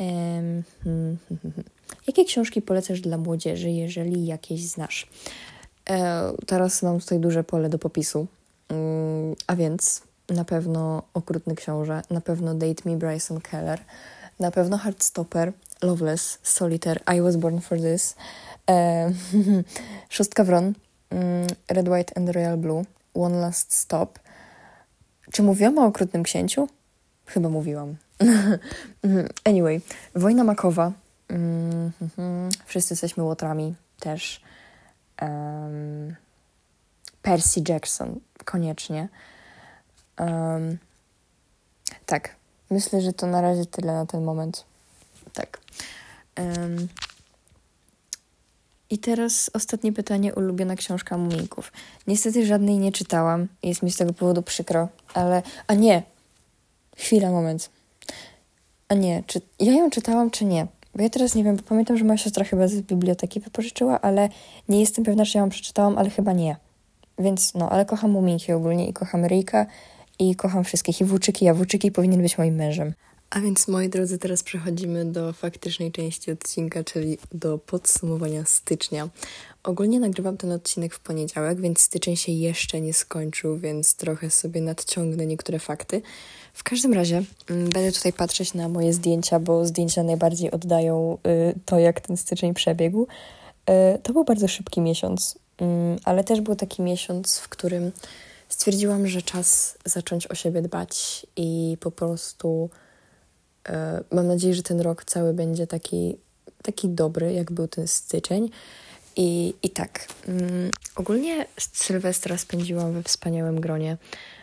Um. 0.00 0.62
Jakie 2.06 2.24
książki 2.24 2.62
polecasz 2.62 3.00
dla 3.00 3.18
młodzieży, 3.18 3.70
jeżeli 3.70 4.26
jakieś 4.26 4.66
znasz? 4.66 5.06
E, 5.90 6.32
teraz 6.46 6.82
mam 6.82 7.00
tutaj 7.00 7.20
duże 7.20 7.44
pole 7.44 7.68
do 7.68 7.78
popisu, 7.78 8.26
um, 8.70 9.34
a 9.46 9.56
więc 9.56 10.02
na 10.28 10.44
pewno 10.44 11.02
Okrutny 11.14 11.54
Książę, 11.54 12.02
na 12.10 12.20
pewno 12.20 12.54
Date 12.54 12.90
Me 12.90 12.96
Bryson 12.96 13.40
Keller, 13.40 13.80
na 14.40 14.50
pewno 14.50 14.78
Heartstopper, 14.78 15.52
Loveless, 15.82 16.38
Solitaire, 16.42 17.00
I 17.16 17.20
Was 17.20 17.36
Born 17.36 17.60
For 17.60 17.78
This, 17.80 18.16
e, 18.70 19.10
Szóstka 20.08 20.44
Wron, 20.44 20.72
mm, 21.10 21.46
Red, 21.68 21.88
White 21.88 22.12
and 22.16 22.28
Royal 22.28 22.56
Blue, 22.56 22.84
One 23.14 23.38
Last 23.38 23.74
Stop. 23.74 24.18
Czy 25.32 25.42
mówiłam 25.42 25.78
o 25.78 25.86
Okrutnym 25.86 26.22
Księciu? 26.22 26.68
Chyba 27.26 27.48
mówiłam. 27.48 27.96
anyway, 29.44 29.80
Wojna 30.14 30.44
Makowa, 30.44 30.92
mm, 31.28 31.92
Wszyscy 32.66 32.94
jesteśmy 32.94 33.24
łotrami 33.24 33.74
też. 34.00 34.40
Um, 35.22 36.16
Percy 37.22 37.62
Jackson, 37.68 38.20
koniecznie. 38.44 39.08
Um, 40.20 40.78
tak, 42.06 42.36
myślę, 42.70 43.00
że 43.00 43.12
to 43.12 43.26
na 43.26 43.40
razie 43.40 43.66
tyle 43.66 43.92
na 43.92 44.06
ten 44.06 44.24
moment. 44.24 44.64
Tak. 45.32 45.60
Um, 46.38 46.88
I 48.90 48.98
teraz 48.98 49.50
ostatnie 49.54 49.92
pytanie, 49.92 50.34
ulubiona 50.34 50.76
książka 50.76 51.18
Muminków. 51.18 51.72
Niestety 52.06 52.46
żadnej 52.46 52.78
nie 52.78 52.92
czytałam, 52.92 53.48
jest 53.62 53.82
mi 53.82 53.92
z 53.92 53.96
tego 53.96 54.12
powodu 54.12 54.42
przykro, 54.42 54.88
ale... 55.14 55.42
A 55.66 55.74
nie! 55.74 56.02
Chwila, 56.96 57.30
moment. 57.30 57.70
A 58.88 58.94
nie, 58.94 59.22
czy 59.26 59.40
ja 59.60 59.72
ją 59.72 59.90
czytałam, 59.90 60.30
czy 60.30 60.44
nie? 60.44 60.66
Bo 60.94 61.02
ja 61.02 61.10
teraz 61.10 61.34
nie 61.34 61.44
wiem, 61.44 61.56
bo 61.56 61.62
pamiętam, 61.62 61.96
że 61.96 62.04
moja 62.04 62.18
siostra 62.18 62.44
chyba 62.44 62.68
z 62.68 62.74
biblioteki 62.74 63.40
wypożyczyła, 63.40 64.00
ale 64.00 64.28
nie 64.68 64.80
jestem 64.80 65.04
pewna, 65.04 65.24
czy 65.24 65.38
ja 65.38 65.44
ją 65.44 65.50
przeczytałam, 65.50 65.98
ale 65.98 66.10
chyba 66.10 66.32
nie. 66.32 66.56
Więc 67.18 67.54
no, 67.54 67.70
ale 67.70 67.84
kocham 67.84 68.10
Muminki 68.10 68.52
ogólnie 68.52 68.88
i 68.88 68.92
kocham 68.92 69.24
Ryjka 69.24 69.66
i 70.18 70.36
kocham 70.36 70.64
wszystkich 70.64 71.00
i 71.00 71.04
włóczyki, 71.04 71.48
a 71.48 71.54
włóczyki 71.54 71.92
powinien 71.92 72.22
być 72.22 72.38
moim 72.38 72.54
mężem. 72.54 72.94
A 73.30 73.40
więc, 73.40 73.68
moi 73.68 73.88
drodzy, 73.88 74.18
teraz 74.18 74.42
przechodzimy 74.42 75.04
do 75.04 75.32
faktycznej 75.32 75.92
części 75.92 76.30
odcinka, 76.30 76.84
czyli 76.84 77.18
do 77.32 77.58
podsumowania 77.58 78.44
stycznia. 78.44 79.08
Ogólnie 79.62 80.00
nagrywam 80.00 80.36
ten 80.36 80.52
odcinek 80.52 80.94
w 80.94 81.00
poniedziałek, 81.00 81.60
więc 81.60 81.80
styczeń 81.80 82.16
się 82.16 82.32
jeszcze 82.32 82.80
nie 82.80 82.94
skończył, 82.94 83.58
więc 83.58 83.94
trochę 83.94 84.30
sobie 84.30 84.60
nadciągnę 84.60 85.26
niektóre 85.26 85.58
fakty. 85.58 86.02
W 86.52 86.62
każdym 86.62 86.92
razie 86.92 87.22
mm, 87.50 87.70
będę 87.70 87.92
tutaj 87.92 88.12
patrzeć 88.12 88.54
na 88.54 88.68
moje 88.68 88.92
zdjęcia, 88.92 89.40
bo 89.40 89.66
zdjęcia 89.66 90.02
najbardziej 90.02 90.50
oddają 90.50 91.18
y, 91.26 91.54
to, 91.64 91.78
jak 91.78 92.00
ten 92.00 92.16
styczeń 92.16 92.54
przebiegł. 92.54 93.06
Y, 93.96 93.98
to 94.02 94.12
był 94.12 94.24
bardzo 94.24 94.48
szybki 94.48 94.80
miesiąc, 94.80 95.38
y, 95.62 95.64
ale 96.04 96.24
też 96.24 96.40
był 96.40 96.56
taki 96.56 96.82
miesiąc, 96.82 97.38
w 97.38 97.48
którym 97.48 97.92
stwierdziłam, 98.54 99.06
że 99.06 99.22
czas 99.22 99.78
zacząć 99.84 100.26
o 100.26 100.34
siebie 100.34 100.62
dbać 100.62 101.26
i 101.36 101.76
po 101.80 101.90
prostu 101.90 102.70
e, 103.68 104.04
mam 104.10 104.26
nadzieję, 104.26 104.54
że 104.54 104.62
ten 104.62 104.80
rok 104.80 105.04
cały 105.04 105.32
będzie 105.32 105.66
taki, 105.66 106.16
taki 106.62 106.88
dobry, 106.88 107.32
jak 107.32 107.52
był 107.52 107.68
ten 107.68 107.88
styczeń. 107.88 108.50
I, 109.16 109.54
i 109.62 109.70
tak, 109.70 110.06
mm, 110.28 110.70
ogólnie 110.96 111.46
Sylwestra 111.72 112.38
spędziłam 112.38 112.92
we 112.92 113.02
wspaniałym 113.02 113.60
gronie. 113.60 113.96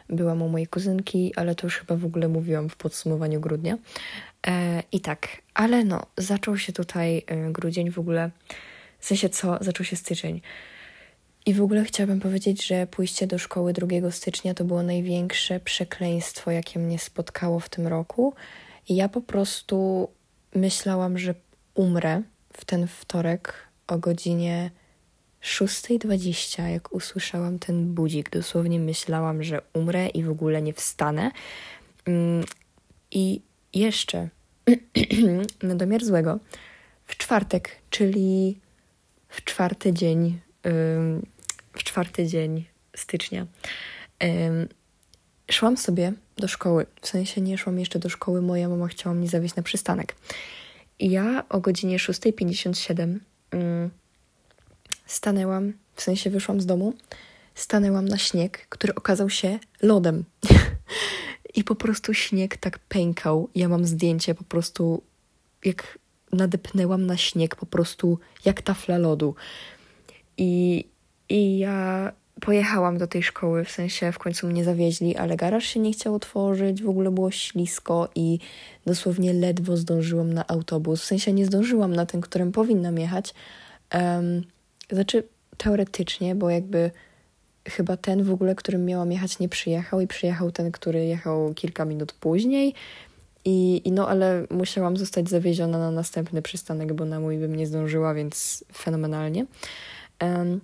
Byłam 0.09 0.41
u 0.41 0.49
mojej 0.49 0.67
kuzynki, 0.67 1.33
ale 1.35 1.55
to 1.55 1.67
już 1.67 1.77
chyba 1.77 1.95
w 1.95 2.05
ogóle 2.05 2.27
mówiłam 2.27 2.69
w 2.69 2.75
podsumowaniu 2.75 3.39
grudnia. 3.39 3.77
E, 4.47 4.83
I 4.91 4.99
tak, 4.99 5.27
ale 5.53 5.83
no, 5.83 6.05
zaczął 6.17 6.57
się 6.57 6.73
tutaj 6.73 7.23
e, 7.27 7.51
grudzień 7.51 7.91
w 7.91 7.99
ogóle. 7.99 8.31
W 8.99 9.05
sensie 9.05 9.29
co? 9.29 9.57
Zaczął 9.61 9.85
się 9.85 9.95
styczeń. 9.95 10.41
I 11.45 11.53
w 11.53 11.61
ogóle 11.61 11.83
chciałabym 11.83 12.19
powiedzieć, 12.19 12.65
że 12.65 12.87
pójście 12.87 13.27
do 13.27 13.37
szkoły 13.37 13.73
2 13.73 14.11
stycznia 14.11 14.53
to 14.53 14.63
było 14.63 14.83
największe 14.83 15.59
przekleństwo, 15.59 16.51
jakie 16.51 16.79
mnie 16.79 16.99
spotkało 16.99 17.59
w 17.59 17.69
tym 17.69 17.87
roku. 17.87 18.33
I 18.89 18.95
ja 18.95 19.09
po 19.09 19.21
prostu 19.21 20.07
myślałam, 20.55 21.17
że 21.17 21.35
umrę 21.73 22.21
w 22.53 22.65
ten 22.65 22.87
wtorek 22.87 23.53
o 23.87 23.97
godzinie 23.97 24.71
6.20, 25.43 26.67
jak 26.67 26.93
usłyszałam 26.93 27.59
ten 27.59 27.93
budzik. 27.93 28.29
Dosłownie 28.29 28.79
myślałam, 28.79 29.43
że 29.43 29.61
umrę 29.73 30.07
i 30.07 30.23
w 30.23 30.29
ogóle 30.29 30.61
nie 30.61 30.73
wstanę. 30.73 31.31
Mm, 32.05 32.45
I 33.11 33.41
jeszcze 33.73 34.29
na 35.63 35.75
domiar 35.75 36.05
złego, 36.05 36.39
w 37.05 37.17
czwartek, 37.17 37.69
czyli 37.89 38.59
w 39.29 39.43
czwarty 39.43 39.93
dzień 39.93 40.39
w 41.73 41.83
czwarty 41.83 42.27
dzień 42.27 42.65
stycznia. 42.95 43.47
Szłam 45.51 45.77
sobie 45.77 46.13
do 46.37 46.47
szkoły, 46.47 46.85
w 47.01 47.07
sensie 47.07 47.41
nie 47.41 47.57
szłam 47.57 47.79
jeszcze 47.79 47.99
do 47.99 48.09
szkoły, 48.09 48.41
moja 48.41 48.69
mama 48.69 48.87
chciała 48.87 49.15
mnie 49.15 49.27
zawieźć 49.27 49.55
na 49.55 49.63
przystanek. 49.63 50.15
I 50.99 51.09
ja 51.09 51.43
o 51.49 51.59
godzinie 51.59 51.97
6.57 51.97 53.19
stanęłam, 55.05 55.73
w 55.95 56.01
sensie 56.01 56.29
wyszłam 56.29 56.61
z 56.61 56.65
domu, 56.65 56.93
stanęłam 57.55 58.07
na 58.07 58.17
śnieg, 58.17 58.67
który 58.69 58.95
okazał 58.95 59.29
się 59.29 59.59
lodem. 59.81 60.23
I 61.55 61.63
po 61.63 61.75
prostu 61.75 62.13
śnieg 62.13 62.57
tak 62.57 62.79
pękał. 62.79 63.49
Ja 63.55 63.69
mam 63.69 63.85
zdjęcie 63.85 64.35
po 64.35 64.43
prostu, 64.43 65.03
jak 65.65 65.99
nadepnęłam 66.31 67.05
na 67.05 67.17
śnieg, 67.17 67.55
po 67.55 67.65
prostu 67.65 68.19
jak 68.45 68.61
tafla 68.61 68.97
lodu. 68.97 69.35
I, 70.37 70.85
I 71.31 71.57
ja 71.57 72.11
pojechałam 72.41 72.97
do 72.97 73.07
tej 73.07 73.23
szkoły, 73.23 73.63
w 73.65 73.71
sensie 73.71 74.11
w 74.11 74.19
końcu 74.19 74.47
mnie 74.47 74.63
zawieźli, 74.63 75.17
ale 75.17 75.35
garaż 75.35 75.65
się 75.65 75.79
nie 75.79 75.91
chciał 75.91 76.15
otworzyć, 76.15 76.83
w 76.83 76.89
ogóle 76.89 77.11
było 77.11 77.31
ślisko 77.31 78.09
i 78.15 78.39
dosłownie 78.85 79.33
ledwo 79.33 79.77
zdążyłam 79.77 80.33
na 80.33 80.47
autobus. 80.47 81.01
W 81.01 81.05
sensie 81.05 81.33
nie 81.33 81.45
zdążyłam 81.45 81.95
na 81.95 82.05
ten, 82.05 82.21
którym 82.21 82.51
powinnam 82.51 82.97
jechać. 82.97 83.33
Um, 83.93 84.43
znaczy 84.91 85.23
teoretycznie, 85.57 86.35
bo 86.35 86.49
jakby 86.49 86.91
chyba 87.67 87.97
ten 87.97 88.23
w 88.23 88.31
ogóle, 88.31 88.55
którym 88.55 88.85
miałam 88.85 89.11
jechać, 89.11 89.39
nie 89.39 89.49
przyjechał 89.49 90.01
i 90.01 90.07
przyjechał 90.07 90.51
ten, 90.51 90.71
który 90.71 91.05
jechał 91.05 91.53
kilka 91.53 91.85
minut 91.85 92.13
później. 92.13 92.73
I, 93.45 93.81
I 93.85 93.91
no, 93.91 94.09
ale 94.09 94.47
musiałam 94.49 94.97
zostać 94.97 95.29
zawieziona 95.29 95.77
na 95.77 95.91
następny 95.91 96.41
przystanek, 96.41 96.93
bo 96.93 97.05
na 97.05 97.19
mój 97.19 97.37
bym 97.37 97.55
nie 97.55 97.67
zdążyła, 97.67 98.13
więc 98.13 98.63
fenomenalnie. 98.73 99.45
Um, 100.21 100.61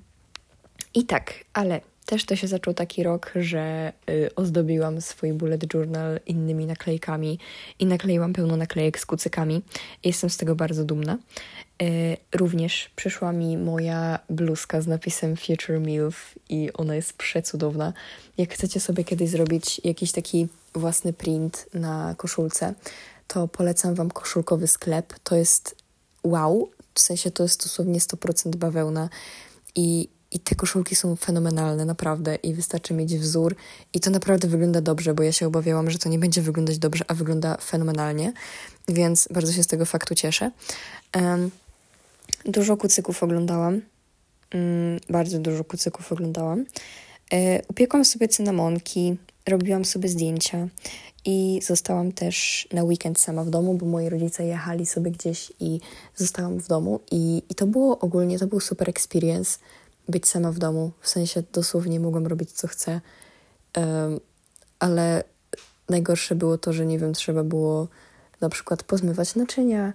I 0.93 1.06
tak, 1.06 1.34
ale 1.54 1.82
też 2.08 2.26
to 2.26 2.36
się 2.36 2.47
zaczął 2.47 2.73
taki 2.73 3.04
rok, 3.04 3.32
że 3.36 3.93
y, 4.10 4.36
ozdobiłam 4.36 5.02
swój 5.02 5.34
bullet 5.34 5.73
journal 5.73 6.19
innymi 6.26 6.65
naklejkami 6.65 7.39
i 7.80 7.86
nakleiłam 7.86 8.34
pełno 8.34 8.58
naklejek 8.58 9.00
z 9.00 9.06
kucykami. 9.06 9.62
Jestem 10.04 10.30
z 10.30 10.38
tego 10.38 10.56
bardzo 10.56 10.84
dumna. 10.84 11.17
Y, 11.82 12.17
również 12.36 12.89
przyszła 12.95 13.32
mi 13.32 13.58
moja 13.58 14.19
bluzka 14.30 14.82
z 14.82 14.88
napisem 14.88 15.38
Future 15.38 15.80
MILF 15.80 16.36
i 16.50 16.73
ona 16.73 16.95
jest 16.95 17.13
przecudowna. 17.13 17.93
Jak 18.38 18.54
chcecie 18.54 18.80
sobie 18.80 19.04
kiedyś 19.04 19.30
zrobić 19.30 19.82
jakiś 19.84 20.12
taki 20.12 20.47
własny 20.76 21.13
print 21.13 21.67
na 21.73 22.15
koszulce, 22.17 22.73
to 23.28 23.47
polecam 23.47 23.95
Wam 23.95 24.12
koszulkowy 24.12 24.67
sklep. 24.67 25.13
To 25.23 25.36
jest 25.36 25.76
wow, 26.23 26.71
w 26.93 27.00
sensie 27.00 27.32
to 27.32 27.43
jest 27.43 27.63
dosłownie 27.63 28.00
100% 28.00 28.56
bawełna 28.56 29.10
i, 29.76 30.10
i 30.38 30.39
te 30.39 30.56
koszulki 30.56 30.95
są 30.95 31.15
fenomenalne, 31.15 31.86
naprawdę. 31.86 32.36
I 32.36 32.54
wystarczy 32.54 32.93
mieć 32.93 33.17
wzór. 33.17 33.56
I 33.93 34.00
to 34.00 34.10
naprawdę 34.10 34.47
wygląda 34.47 34.82
dobrze, 34.82 35.13
bo 35.13 35.23
ja 35.23 35.32
się 35.32 35.47
obawiałam, 35.47 35.91
że 35.91 35.97
to 35.97 36.10
nie 36.10 36.19
będzie 36.19 36.41
wyglądać 36.41 36.78
dobrze, 36.78 37.06
a 37.08 37.13
wygląda 37.13 37.58
fenomenalnie. 37.58 38.34
Więc 38.88 39.28
bardzo 39.32 39.54
się 39.54 39.63
z 39.63 39.67
tego 39.67 39.86
faktu 39.86 40.15
cieszę. 40.15 40.52
Um, 41.15 41.52
dużo 42.45 42.78
kucyków 42.78 43.23
oglądałam. 43.23 43.73
Um, 43.73 43.82
bardzo 45.10 45.39
dużo 45.39 45.63
kucyków 45.63 46.12
oglądałam. 46.12 46.65
E, 47.34 47.62
upiekłam 47.67 48.06
sobie 48.06 48.28
cynamonki, 48.28 49.17
robiłam 49.47 49.86
sobie 49.86 50.10
zdjęcia. 50.10 50.67
I 51.26 51.60
zostałam 51.63 52.12
też 52.12 52.67
na 52.73 52.84
weekend 52.84 53.19
sama 53.19 53.43
w 53.43 53.50
domu, 53.50 53.73
bo 53.73 53.86
moi 53.86 54.10
rodzice 54.10 54.45
jechali 54.45 54.86
sobie 54.86 55.12
gdzieś 55.12 55.52
i 55.60 55.80
zostałam 56.15 56.60
w 56.60 56.67
domu. 56.67 57.00
I, 57.12 57.43
i 57.50 57.56
to 57.56 57.67
było 57.67 58.00
ogólnie, 58.00 58.39
to 58.39 58.47
był 58.47 58.60
super 58.60 58.89
experience 58.89 59.60
być 60.10 60.28
sama 60.28 60.52
w 60.52 60.60
domu. 60.60 60.91
W 61.02 61.10
sensie 61.10 61.43
dosłownie 61.54 62.00
mogłam 62.00 62.28
robić 62.28 62.52
co 62.52 62.67
chcę. 62.67 63.02
Um, 63.78 64.20
ale 64.80 65.24
najgorsze 65.89 66.36
było 66.36 66.58
to, 66.58 66.74
że 66.74 66.86
nie 66.86 67.00
wiem, 67.00 67.13
trzeba 67.13 67.43
było 67.43 67.88
na 68.41 68.50
przykład 68.50 68.84
pozmywać 68.84 69.36
naczynia. 69.36 69.93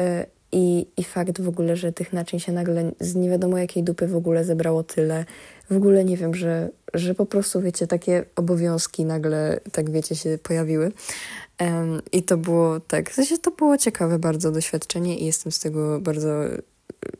Y, 0.00 0.26
i, 0.56 0.86
I 0.96 1.04
fakt 1.04 1.40
w 1.40 1.48
ogóle, 1.48 1.76
że 1.76 1.92
tych 1.92 2.12
naczyń 2.12 2.40
się 2.40 2.52
nagle 2.52 2.92
z 3.00 3.14
nie 3.14 3.30
wiadomo 3.30 3.58
jakiej 3.58 3.82
dupy 3.82 4.06
w 4.06 4.16
ogóle 4.16 4.44
zebrało 4.44 4.82
tyle. 4.82 5.24
W 5.70 5.76
ogóle 5.76 6.04
nie 6.04 6.16
wiem, 6.16 6.34
że, 6.34 6.70
że 6.94 7.14
po 7.14 7.26
prostu, 7.26 7.60
wiecie, 7.60 7.86
takie 7.86 8.24
obowiązki 8.36 9.04
nagle, 9.04 9.60
tak 9.72 9.90
wiecie, 9.90 10.16
się 10.16 10.38
pojawiły. 10.42 10.92
Um, 11.60 12.02
I 12.12 12.22
to 12.22 12.36
było 12.36 12.80
tak, 12.80 13.10
w 13.10 13.14
sensie 13.14 13.38
to 13.38 13.50
było 13.50 13.78
ciekawe 13.78 14.18
bardzo 14.18 14.52
doświadczenie 14.52 15.18
i 15.18 15.26
jestem 15.26 15.52
z 15.52 15.58
tego 15.58 16.00
bardzo 16.00 16.28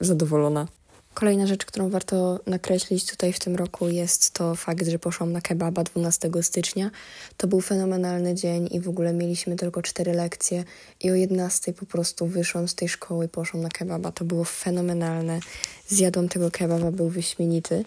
zadowolona. 0.00 0.68
Kolejna 1.14 1.46
rzecz, 1.46 1.64
którą 1.64 1.90
warto 1.90 2.40
nakreślić 2.46 3.06
tutaj 3.06 3.32
w 3.32 3.38
tym 3.38 3.56
roku 3.56 3.88
jest 3.88 4.30
to 4.30 4.54
fakt, 4.54 4.88
że 4.88 4.98
poszłam 4.98 5.32
na 5.32 5.40
kebaba 5.40 5.84
12 5.84 6.30
stycznia. 6.42 6.90
To 7.36 7.46
był 7.46 7.60
fenomenalny 7.60 8.34
dzień 8.34 8.68
i 8.70 8.80
w 8.80 8.88
ogóle 8.88 9.12
mieliśmy 9.12 9.56
tylko 9.56 9.82
cztery 9.82 10.12
lekcje 10.12 10.64
i 11.00 11.10
o 11.10 11.14
11 11.14 11.72
po 11.72 11.86
prostu 11.86 12.26
wyszłam 12.26 12.68
z 12.68 12.74
tej 12.74 12.88
szkoły 12.88 13.24
i 13.26 13.28
poszłam 13.28 13.62
na 13.62 13.68
kebaba. 13.68 14.12
To 14.12 14.24
było 14.24 14.44
fenomenalne. 14.44 15.40
Zjadłam 15.88 16.28
tego 16.28 16.50
kebaba, 16.50 16.90
był 16.90 17.08
wyśmienity 17.08 17.84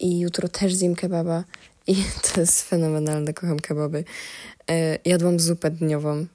i 0.00 0.20
jutro 0.20 0.48
też 0.48 0.74
zjem 0.74 0.94
kebaba 0.94 1.44
i 1.86 1.96
to 2.32 2.40
jest 2.40 2.62
fenomenalne, 2.62 3.32
kocham 3.34 3.60
kebaby. 3.60 4.04
E, 4.70 4.98
jadłam 5.04 5.40
zupę 5.40 5.70
dniową. 5.70 6.26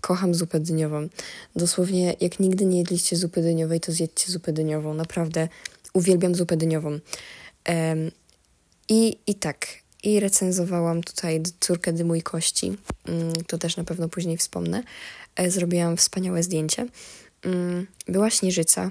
Kocham 0.00 0.34
zupę 0.34 0.60
dyniową. 0.60 1.08
Dosłownie, 1.56 2.16
jak 2.20 2.40
nigdy 2.40 2.66
nie 2.66 2.78
jedliście 2.78 3.16
zupy 3.16 3.42
dyniowej, 3.42 3.80
to 3.80 3.92
zjedźcie 3.92 4.32
zupę 4.32 4.52
dyniową. 4.52 4.94
Naprawdę 4.94 5.48
uwielbiam 5.92 6.34
zupę 6.34 6.56
dyniową. 6.56 6.90
Um, 6.90 8.10
i, 8.88 9.18
I 9.26 9.34
tak. 9.34 9.66
I 10.02 10.20
recenzowałam 10.20 11.02
tutaj 11.02 11.42
córkę 11.60 11.92
dymu 11.92 12.14
i 12.14 12.22
kości. 12.22 12.76
Um, 13.08 13.32
to 13.46 13.58
też 13.58 13.76
na 13.76 13.84
pewno 13.84 14.08
później 14.08 14.36
wspomnę. 14.36 14.82
E, 15.36 15.50
zrobiłam 15.50 15.96
wspaniałe 15.96 16.42
zdjęcie. 16.42 16.86
Um, 17.44 17.86
była 18.08 18.30
śnieżyca. 18.30 18.90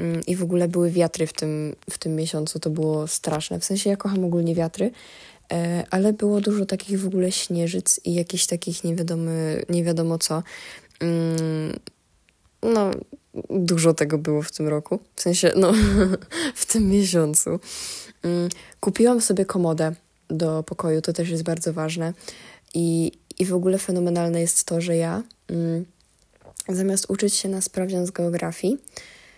Mm, 0.00 0.20
I 0.26 0.36
w 0.36 0.42
ogóle 0.42 0.68
były 0.68 0.90
wiatry 0.90 1.26
w 1.26 1.32
tym, 1.32 1.76
w 1.90 1.98
tym 1.98 2.16
miesiącu. 2.16 2.58
To 2.58 2.70
było 2.70 3.06
straszne. 3.06 3.60
W 3.60 3.64
sensie 3.64 3.90
ja 3.90 3.96
kocham 3.96 4.24
ogólnie 4.24 4.54
wiatry. 4.54 4.90
E, 5.52 5.84
ale 5.90 6.12
było 6.12 6.40
dużo 6.40 6.66
takich 6.66 7.00
w 7.00 7.06
ogóle 7.06 7.32
śnieżyc 7.32 8.00
i 8.04 8.14
jakichś 8.14 8.46
takich 8.46 8.84
nie 8.84 8.96
wiadomo, 8.96 9.30
nie 9.68 9.84
wiadomo 9.84 10.18
co. 10.18 10.42
Mm, 11.00 11.78
no, 12.62 12.90
dużo 13.50 13.94
tego 13.94 14.18
było 14.18 14.42
w 14.42 14.52
tym 14.52 14.68
roku, 14.68 14.98
w 15.14 15.20
sensie, 15.20 15.52
no, 15.56 15.72
w 16.54 16.66
tym 16.66 16.88
miesiącu. 16.88 17.50
Mm, 18.22 18.48
kupiłam 18.80 19.20
sobie 19.20 19.44
komodę 19.44 19.94
do 20.28 20.62
pokoju, 20.62 21.02
to 21.02 21.12
też 21.12 21.28
jest 21.28 21.42
bardzo 21.42 21.72
ważne. 21.72 22.12
I, 22.74 23.12
i 23.38 23.44
w 23.44 23.54
ogóle 23.54 23.78
fenomenalne 23.78 24.40
jest 24.40 24.64
to, 24.64 24.80
że 24.80 24.96
ja 24.96 25.22
mm, 25.48 25.84
zamiast 26.68 27.10
uczyć 27.10 27.34
się 27.34 27.48
na 27.48 27.60
sprawdzian 27.60 28.06
z 28.06 28.10
geografii, 28.10 28.78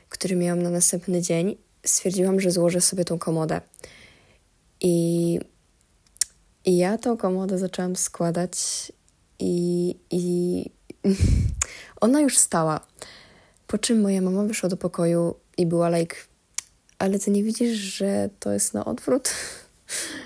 który 0.08 0.36
miałam 0.36 0.62
na 0.62 0.70
następny 0.70 1.22
dzień, 1.22 1.56
stwierdziłam, 1.86 2.40
że 2.40 2.50
złożę 2.50 2.80
sobie 2.80 3.04
tą 3.04 3.18
komodę. 3.18 3.60
I 4.80 5.40
i 6.68 6.76
ja 6.76 6.98
tą 6.98 7.16
komodę 7.16 7.58
zaczęłam 7.58 7.96
składać 7.96 8.56
i, 9.38 9.94
i 10.10 10.64
ona 12.00 12.20
już 12.20 12.38
stała. 12.38 12.80
Po 13.66 13.78
czym 13.78 14.00
moja 14.00 14.20
mama 14.20 14.42
wyszła 14.42 14.68
do 14.68 14.76
pokoju 14.76 15.34
i 15.56 15.66
była 15.66 15.98
like, 15.98 16.16
ale 16.98 17.18
ty 17.18 17.30
nie 17.30 17.42
widzisz, 17.42 17.76
że 17.78 18.30
to 18.40 18.52
jest 18.52 18.74
na 18.74 18.84
odwrót? 18.84 19.30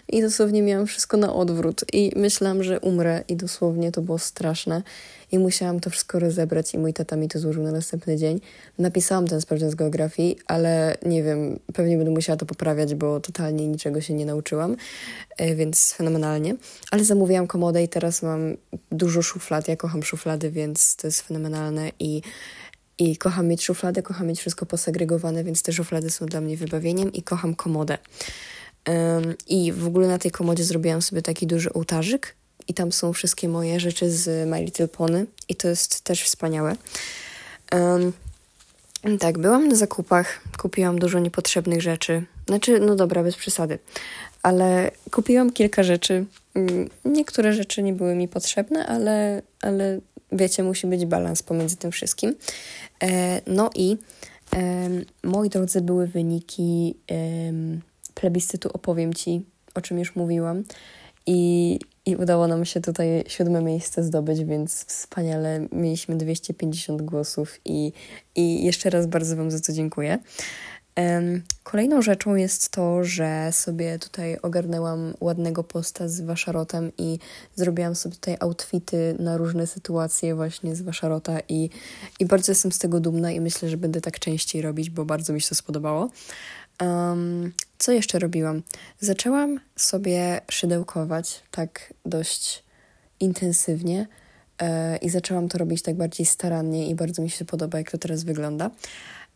I 0.09 0.23
dosłownie 0.23 0.63
miałam 0.63 0.87
wszystko 0.87 1.17
na 1.17 1.35
odwrót. 1.35 1.85
I 1.93 2.13
myślałam, 2.17 2.63
że 2.63 2.81
umrę. 2.81 3.25
I 3.29 3.37
dosłownie 3.37 3.93
to 3.93 4.03
było 4.03 4.19
straszne. 4.19 4.83
I 5.33 5.39
musiałam 5.39 5.81
to 5.81 5.91
wszystko 5.91 6.19
rozebrać. 6.19 6.75
I 6.75 6.79
mój 6.79 6.93
tata 6.93 7.17
mi 7.17 7.29
to 7.29 7.39
złożył 7.39 7.63
na 7.63 7.73
następny 7.73 8.17
dzień. 8.17 8.41
Napisałam 8.79 9.29
ten 9.29 9.41
sprawdzian 9.41 9.71
z 9.71 9.75
geografii, 9.75 10.39
ale 10.47 10.97
nie 11.07 11.23
wiem, 11.23 11.59
pewnie 11.75 11.97
będę 11.97 12.11
musiała 12.13 12.37
to 12.37 12.47
poprawiać, 12.47 12.95
bo 12.95 13.21
totalnie 13.21 13.69
niczego 13.69 14.01
się 14.01 14.15
nie 14.15 14.27
nauczyłam, 14.27 14.77
e, 15.37 15.55
więc 15.55 15.93
fenomenalnie. 15.93 16.57
Ale 16.91 17.05
zamówiłam 17.05 17.47
komodę 17.47 17.83
i 17.83 17.89
teraz 17.89 18.23
mam 18.23 18.57
dużo 18.91 19.23
szuflad, 19.23 19.69
ja 19.69 19.77
kocham 19.77 20.03
szuflady, 20.03 20.51
więc 20.51 20.97
to 20.97 21.07
jest 21.07 21.21
fenomenalne. 21.21 21.91
I 21.99 22.23
i 22.99 23.17
kocham 23.17 23.49
mieć 23.49 23.65
szuflady, 23.65 24.03
kocham 24.03 24.27
mieć 24.27 24.41
wszystko 24.41 24.67
posegregowane, 24.67 25.45
więc 25.45 25.63
te 25.63 25.73
szuflady 25.73 26.11
są 26.11 26.27
dla 26.27 26.41
mnie 26.41 26.57
wybawieniem. 26.57 27.13
I 27.13 27.23
kocham 27.23 27.55
komodę. 27.55 27.99
I 29.49 29.73
w 29.73 29.87
ogóle 29.87 30.09
na 30.09 30.19
tej 30.19 30.31
komodzie 30.31 30.65
zrobiłam 30.65 31.03
sobie 31.03 31.23
taki 31.23 31.47
duży 31.47 31.73
ołtarzyk 31.73 32.35
i 32.69 32.75
tam 32.75 32.93
są 32.93 33.13
wszystkie 33.13 33.49
moje 33.49 33.81
rzeczy 33.81 34.11
z 34.11 34.49
My 34.49 34.65
Little 34.65 34.89
Pony 34.89 35.27
i 35.49 35.57
to 35.57 35.69
jest 35.69 36.01
też 36.01 36.23
wspaniałe. 36.23 36.77
Tak, 39.21 39.39
byłam 39.39 39.69
na 39.69 39.75
zakupach, 39.75 40.41
kupiłam 40.59 40.99
dużo 40.99 41.19
niepotrzebnych 41.19 41.83
rzeczy. 41.83 42.25
Znaczy, 42.49 42.81
no 42.81 42.97
dobra, 42.97 43.23
bez 43.23 43.37
przesady, 43.37 43.79
ale 44.43 44.91
kupiłam 45.11 45.53
kilka 45.53 45.83
rzeczy. 45.83 46.25
Mm, 46.55 46.91
niektóre 47.05 47.53
rzeczy 47.53 47.83
nie 47.83 47.93
były 47.93 48.15
mi 48.15 48.29
potrzebne, 48.29 48.87
ale, 48.87 49.43
ale 49.63 50.01
wiecie, 50.33 50.63
musi 50.63 50.87
być 50.87 51.07
balans 51.07 51.43
pomiędzy 51.43 51.77
tym 51.77 51.93
wszystkim. 51.93 52.35
E, 53.03 53.41
no 53.47 53.71
i 53.75 53.97
moi 55.23 55.49
drodzy, 55.49 55.81
były 55.81 56.07
wyniki 56.07 56.95
plebiscytu 58.15 58.71
Opowiem 58.73 59.15
Ci, 59.15 59.45
o 59.75 59.81
czym 59.81 59.99
już 59.99 60.17
mówiłam. 60.17 60.63
I, 61.27 61.79
I 62.07 62.17
udało 62.17 62.47
nam 62.47 62.65
się 62.65 62.81
tutaj 62.81 63.25
siódme 63.27 63.63
miejsce 63.63 64.05
zdobyć, 64.05 64.45
więc 64.45 64.85
wspaniale. 64.85 65.67
Mieliśmy 65.73 66.17
250 66.17 67.03
głosów 67.03 67.61
i, 67.65 67.93
i 68.35 68.65
jeszcze 68.65 68.91
raz 68.91 69.07
bardzo 69.07 69.37
Wam 69.37 69.51
za 69.51 69.61
to 69.61 69.73
dziękuję. 69.73 70.19
Kolejną 71.63 72.03
rzeczą 72.03 72.35
jest 72.35 72.69
to, 72.69 73.05
że 73.05 73.49
sobie 73.53 73.99
tutaj 73.99 74.39
ogarnęłam 74.43 75.15
ładnego 75.21 75.65
posta 75.65 76.09
z 76.09 76.21
waszarotem 76.21 76.93
i 76.99 77.19
zrobiłam 77.55 77.95
sobie 77.95 78.15
tutaj 78.15 78.37
outfity 78.41 79.17
na 79.19 79.37
różne 79.37 79.67
sytuacje 79.67 80.35
właśnie 80.35 80.77
z 80.77 80.83
waszarota 80.83 81.39
i, 81.49 81.71
i 82.21 82.27
bardzo 82.27 82.53
jestem 82.53 82.73
z 82.73 82.79
tego 82.79 83.01
dumna 83.01 83.33
i 83.33 83.41
myślę, 83.41 83.69
że 83.69 83.77
będę 83.77 84.01
tak 84.01 84.19
częściej 84.19 84.63
robić, 84.63 84.91
bo 84.91 85.05
bardzo 85.05 85.33
mi 85.33 85.41
się 85.41 85.49
to 85.49 85.55
spodobało. 85.55 86.11
Um, 86.81 87.53
co 87.79 87.93
jeszcze 87.93 88.19
robiłam? 88.19 88.63
Zaczęłam 89.01 89.61
sobie 89.77 90.41
szydełkować 90.51 91.43
tak 91.51 91.95
dość 92.07 92.65
intensywnie 93.21 94.07
e, 94.59 94.97
i 94.97 95.11
zaczęłam 95.11 95.49
to 95.49 95.59
robić 95.59 95.83
tak 95.83 95.97
bardziej 95.97 96.27
starannie 96.27 96.89
i 96.89 96.95
bardzo 96.95 97.23
mi 97.23 97.31
się 97.31 97.45
podoba, 97.45 97.79
jak 97.79 97.91
to 97.91 97.99
teraz 97.99 98.25
wygląda. 98.25 98.71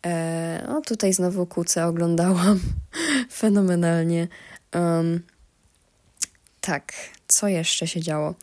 E, 0.06 0.64
no 0.68 0.80
tutaj 0.80 1.12
znowu 1.12 1.46
kucę 1.46 1.86
oglądałam 1.86 2.60
fenomenalnie. 3.32 4.28
Um, 4.74 5.22
tak, 6.60 6.92
co 7.28 7.48
jeszcze 7.48 7.86
się 7.86 8.00
działo? 8.00 8.34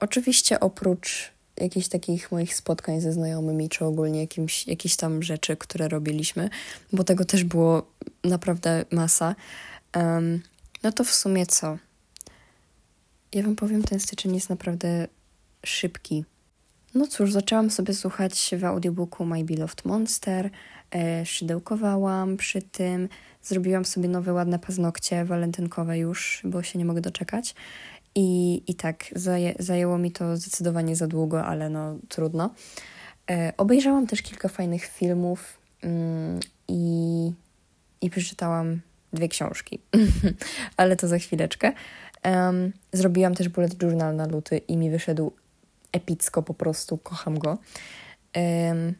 Oczywiście 0.00 0.60
oprócz 0.60 1.35
jakichś 1.60 1.88
takich 1.88 2.32
moich 2.32 2.54
spotkań 2.54 3.00
ze 3.00 3.12
znajomymi, 3.12 3.68
czy 3.68 3.84
ogólnie 3.84 4.20
jakimś, 4.20 4.66
jakieś 4.66 4.96
tam 4.96 5.22
rzeczy, 5.22 5.56
które 5.56 5.88
robiliśmy, 5.88 6.50
bo 6.92 7.04
tego 7.04 7.24
też 7.24 7.44
było 7.44 7.86
naprawdę 8.24 8.84
masa. 8.90 9.34
Um, 9.96 10.42
No 10.82 10.92
to 10.92 11.04
w 11.04 11.10
sumie 11.10 11.46
co? 11.46 11.78
Ja 13.32 13.42
wam 13.42 13.56
powiem, 13.56 13.82
ten 13.82 14.00
styczeń 14.00 14.34
jest 14.34 14.50
naprawdę 14.50 15.08
szybki. 15.64 16.24
No 16.94 17.06
cóż, 17.06 17.32
zaczęłam 17.32 17.70
sobie 17.70 17.94
słuchać 17.94 18.50
w 18.58 18.64
audiobooku 18.64 19.24
My 19.24 19.44
Beloved 19.44 19.84
Monster, 19.84 20.50
e, 20.94 21.26
szydełkowałam 21.26 22.36
przy 22.36 22.62
tym, 22.62 23.08
zrobiłam 23.42 23.84
sobie 23.84 24.08
nowe 24.08 24.32
ładne 24.32 24.58
paznokcie 24.58 25.24
walentynkowe 25.24 25.98
już, 25.98 26.42
bo 26.44 26.62
się 26.62 26.78
nie 26.78 26.84
mogę 26.84 27.00
doczekać. 27.00 27.54
I, 28.18 28.62
i 28.66 28.74
tak, 28.74 29.04
zaję, 29.14 29.54
zajęło 29.58 29.98
mi 29.98 30.12
to 30.12 30.36
zdecydowanie 30.36 30.96
za 30.96 31.06
długo, 31.06 31.44
ale 31.44 31.70
no 31.70 31.96
trudno. 32.08 32.50
E, 33.30 33.52
obejrzałam 33.56 34.06
też 34.06 34.22
kilka 34.22 34.48
fajnych 34.48 34.84
filmów 34.84 35.58
mm, 35.82 36.40
i, 36.68 37.32
i 38.00 38.10
przeczytałam 38.10 38.80
dwie 39.12 39.28
książki, 39.28 39.80
ale 40.76 40.96
to 40.96 41.08
za 41.08 41.18
chwileczkę. 41.18 41.72
Um, 42.24 42.72
zrobiłam 42.92 43.34
też 43.34 43.48
bullet 43.48 43.82
journal 43.82 44.16
na 44.16 44.26
luty 44.26 44.58
i 44.58 44.76
mi 44.76 44.90
wyszedł 44.90 45.32
epicko, 45.92 46.42
po 46.42 46.54
prostu 46.54 46.98
kocham 46.98 47.38
go. 47.38 47.58
Um, 48.36 48.94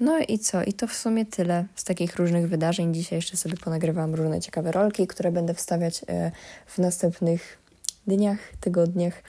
no 0.00 0.18
i 0.28 0.38
co? 0.38 0.62
I 0.62 0.72
to 0.72 0.86
w 0.86 0.94
sumie 0.94 1.26
tyle 1.26 1.66
z 1.74 1.84
takich 1.84 2.16
różnych 2.16 2.48
wydarzeń. 2.48 2.94
Dzisiaj 2.94 3.18
jeszcze 3.18 3.36
sobie 3.36 3.56
ponagrywałam 3.56 4.14
różne 4.14 4.40
ciekawe 4.40 4.72
rolki, 4.72 5.06
które 5.06 5.32
będę 5.32 5.54
wstawiać 5.54 6.04
e, 6.08 6.32
w 6.66 6.78
następnych 6.78 7.61
dniach, 8.06 8.38
tygodniach. 8.60 9.22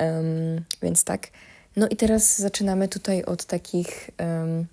Um, 0.00 0.64
więc 0.82 1.04
tak. 1.04 1.28
No 1.76 1.88
i 1.88 1.96
teraz 1.96 2.38
zaczynamy 2.38 2.88
tutaj 2.88 3.24
od 3.24 3.44
takich 3.44 4.10
um, 4.20 4.66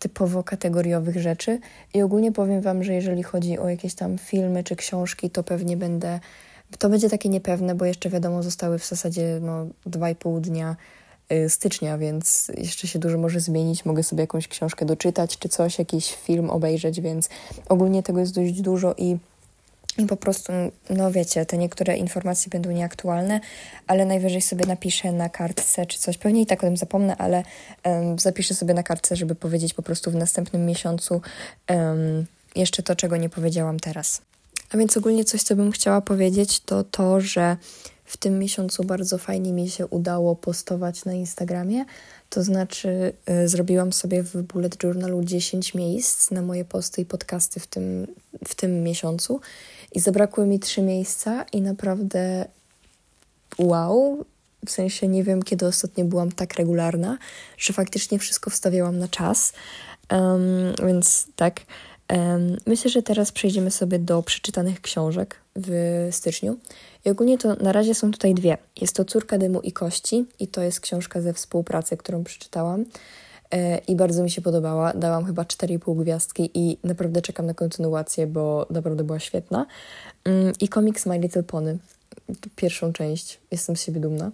typowo 0.00 0.42
kategoriowych 0.42 1.16
rzeczy. 1.16 1.58
I 1.94 2.02
ogólnie 2.02 2.32
powiem 2.32 2.60
Wam, 2.60 2.84
że 2.84 2.94
jeżeli 2.94 3.22
chodzi 3.22 3.58
o 3.58 3.68
jakieś 3.68 3.94
tam 3.94 4.18
filmy 4.18 4.64
czy 4.64 4.76
książki, 4.76 5.30
to 5.30 5.42
pewnie 5.42 5.76
będę. 5.76 6.20
To 6.78 6.88
będzie 6.88 7.10
takie 7.10 7.28
niepewne, 7.28 7.74
bo 7.74 7.84
jeszcze 7.84 8.10
wiadomo, 8.10 8.42
zostały 8.42 8.78
w 8.78 8.86
zasadzie 8.86 9.38
no, 9.42 9.66
2,5 9.86 10.40
dnia 10.40 10.76
y, 11.32 11.50
stycznia, 11.50 11.98
więc 11.98 12.52
jeszcze 12.56 12.88
się 12.88 12.98
dużo 12.98 13.18
może 13.18 13.40
zmienić. 13.40 13.84
Mogę 13.84 14.02
sobie 14.02 14.20
jakąś 14.20 14.48
książkę 14.48 14.86
doczytać 14.86 15.38
czy 15.38 15.48
coś, 15.48 15.78
jakiś 15.78 16.14
film 16.14 16.50
obejrzeć, 16.50 17.00
więc 17.00 17.28
ogólnie 17.68 18.02
tego 18.02 18.20
jest 18.20 18.34
dość 18.34 18.60
dużo 18.60 18.94
i 18.98 19.18
i 20.00 20.06
po 20.06 20.16
prostu, 20.16 20.52
no 20.90 21.12
wiecie, 21.12 21.46
te 21.46 21.58
niektóre 21.58 21.96
informacje 21.96 22.50
będą 22.50 22.70
nieaktualne, 22.70 23.40
ale 23.86 24.04
najwyżej 24.04 24.42
sobie 24.42 24.66
napiszę 24.66 25.12
na 25.12 25.28
kartce 25.28 25.86
czy 25.86 25.98
coś. 25.98 26.18
Pewnie 26.18 26.42
i 26.42 26.46
tak 26.46 26.58
o 26.64 26.66
tym 26.66 26.76
zapomnę, 26.76 27.16
ale 27.16 27.42
um, 27.84 28.18
zapiszę 28.18 28.54
sobie 28.54 28.74
na 28.74 28.82
kartce, 28.82 29.16
żeby 29.16 29.34
powiedzieć 29.34 29.74
po 29.74 29.82
prostu 29.82 30.10
w 30.10 30.14
następnym 30.14 30.66
miesiącu 30.66 31.20
um, 31.70 32.26
jeszcze 32.56 32.82
to, 32.82 32.96
czego 32.96 33.16
nie 33.16 33.28
powiedziałam 33.28 33.80
teraz. 33.80 34.22
A 34.70 34.76
więc 34.76 34.96
ogólnie 34.96 35.24
coś, 35.24 35.42
co 35.42 35.56
bym 35.56 35.72
chciała 35.72 36.00
powiedzieć, 36.00 36.60
to 36.60 36.84
to, 36.84 37.20
że 37.20 37.56
w 38.04 38.16
tym 38.16 38.38
miesiącu 38.38 38.84
bardzo 38.84 39.18
fajnie 39.18 39.52
mi 39.52 39.70
się 39.70 39.86
udało 39.86 40.36
postować 40.36 41.04
na 41.04 41.12
Instagramie. 41.12 41.84
To 42.30 42.42
znaczy, 42.42 43.12
y, 43.44 43.48
zrobiłam 43.48 43.92
sobie 43.92 44.22
w 44.22 44.42
Bullet 44.42 44.82
Journalu 44.82 45.24
10 45.24 45.74
miejsc 45.74 46.30
na 46.30 46.42
moje 46.42 46.64
posty 46.64 47.02
i 47.02 47.04
podcasty 47.04 47.60
w 47.60 47.66
tym, 47.66 48.06
w 48.44 48.54
tym 48.54 48.82
miesiącu. 48.82 49.40
I 49.92 50.00
zabrakły 50.00 50.46
mi 50.46 50.60
trzy 50.60 50.82
miejsca 50.82 51.44
i 51.52 51.60
naprawdę 51.60 52.44
wow. 53.58 54.24
W 54.66 54.70
sensie 54.70 55.08
nie 55.08 55.24
wiem, 55.24 55.42
kiedy 55.42 55.66
ostatnio 55.66 56.04
byłam 56.04 56.32
tak 56.32 56.54
regularna, 56.54 57.18
że 57.58 57.72
faktycznie 57.72 58.18
wszystko 58.18 58.50
wstawiałam 58.50 58.98
na 58.98 59.08
czas. 59.08 59.52
Um, 60.10 60.40
więc 60.86 61.26
tak. 61.36 61.60
Um, 62.12 62.56
myślę, 62.66 62.90
że 62.90 63.02
teraz 63.02 63.32
przejdziemy 63.32 63.70
sobie 63.70 63.98
do 63.98 64.22
przeczytanych 64.22 64.80
książek 64.80 65.36
w 65.56 66.08
styczniu. 66.10 66.56
I 67.04 67.10
ogólnie 67.10 67.38
to 67.38 67.54
na 67.54 67.72
razie 67.72 67.94
są 67.94 68.10
tutaj 68.10 68.34
dwie. 68.34 68.58
Jest 68.80 68.96
to 68.96 69.04
Córka 69.04 69.38
Dymu 69.38 69.60
i 69.60 69.72
Kości 69.72 70.24
i 70.38 70.48
to 70.48 70.62
jest 70.62 70.80
książka 70.80 71.20
ze 71.20 71.32
współpracy, 71.32 71.96
którą 71.96 72.24
przeczytałam 72.24 72.84
i 73.88 73.96
bardzo 73.96 74.22
mi 74.22 74.30
się 74.30 74.42
podobała. 74.42 74.92
Dałam 74.92 75.24
chyba 75.24 75.42
4,5 75.42 76.02
gwiazdki 76.02 76.50
i 76.54 76.78
naprawdę 76.84 77.22
czekam 77.22 77.46
na 77.46 77.54
kontynuację, 77.54 78.26
bo 78.26 78.66
naprawdę 78.70 79.04
była 79.04 79.18
świetna. 79.18 79.66
Mm, 80.24 80.52
I 80.60 80.68
komiks 80.68 81.06
My 81.06 81.18
Little 81.18 81.42
Pony, 81.42 81.78
pierwszą 82.56 82.92
część. 82.92 83.40
Jestem 83.50 83.76
z 83.76 83.82
siebie 83.82 84.00
dumna. 84.00 84.30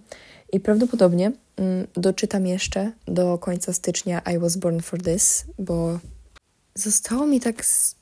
I 0.53 0.59
prawdopodobnie 0.59 1.31
mm, 1.55 1.87
doczytam 1.93 2.47
jeszcze 2.47 2.91
do 3.05 3.37
końca 3.37 3.73
stycznia 3.73 4.21
I 4.35 4.39
Was 4.39 4.57
Born 4.57 4.79
for 4.79 5.01
This, 5.03 5.45
bo 5.59 5.99
zostało 6.75 7.27
mi 7.27 7.39
tak 7.39 7.65
z, 7.65 7.95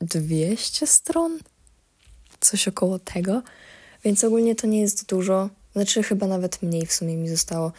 200 0.00 0.86
stron 0.86 1.38
coś 2.40 2.68
około 2.68 2.98
tego, 2.98 3.42
więc 4.04 4.24
ogólnie 4.24 4.54
to 4.54 4.66
nie 4.66 4.80
jest 4.80 5.06
dużo, 5.08 5.50
znaczy 5.72 6.02
chyba 6.02 6.26
nawet 6.26 6.62
mniej 6.62 6.86
w 6.86 6.92
sumie 6.92 7.16
mi 7.16 7.28
zostało, 7.28 7.72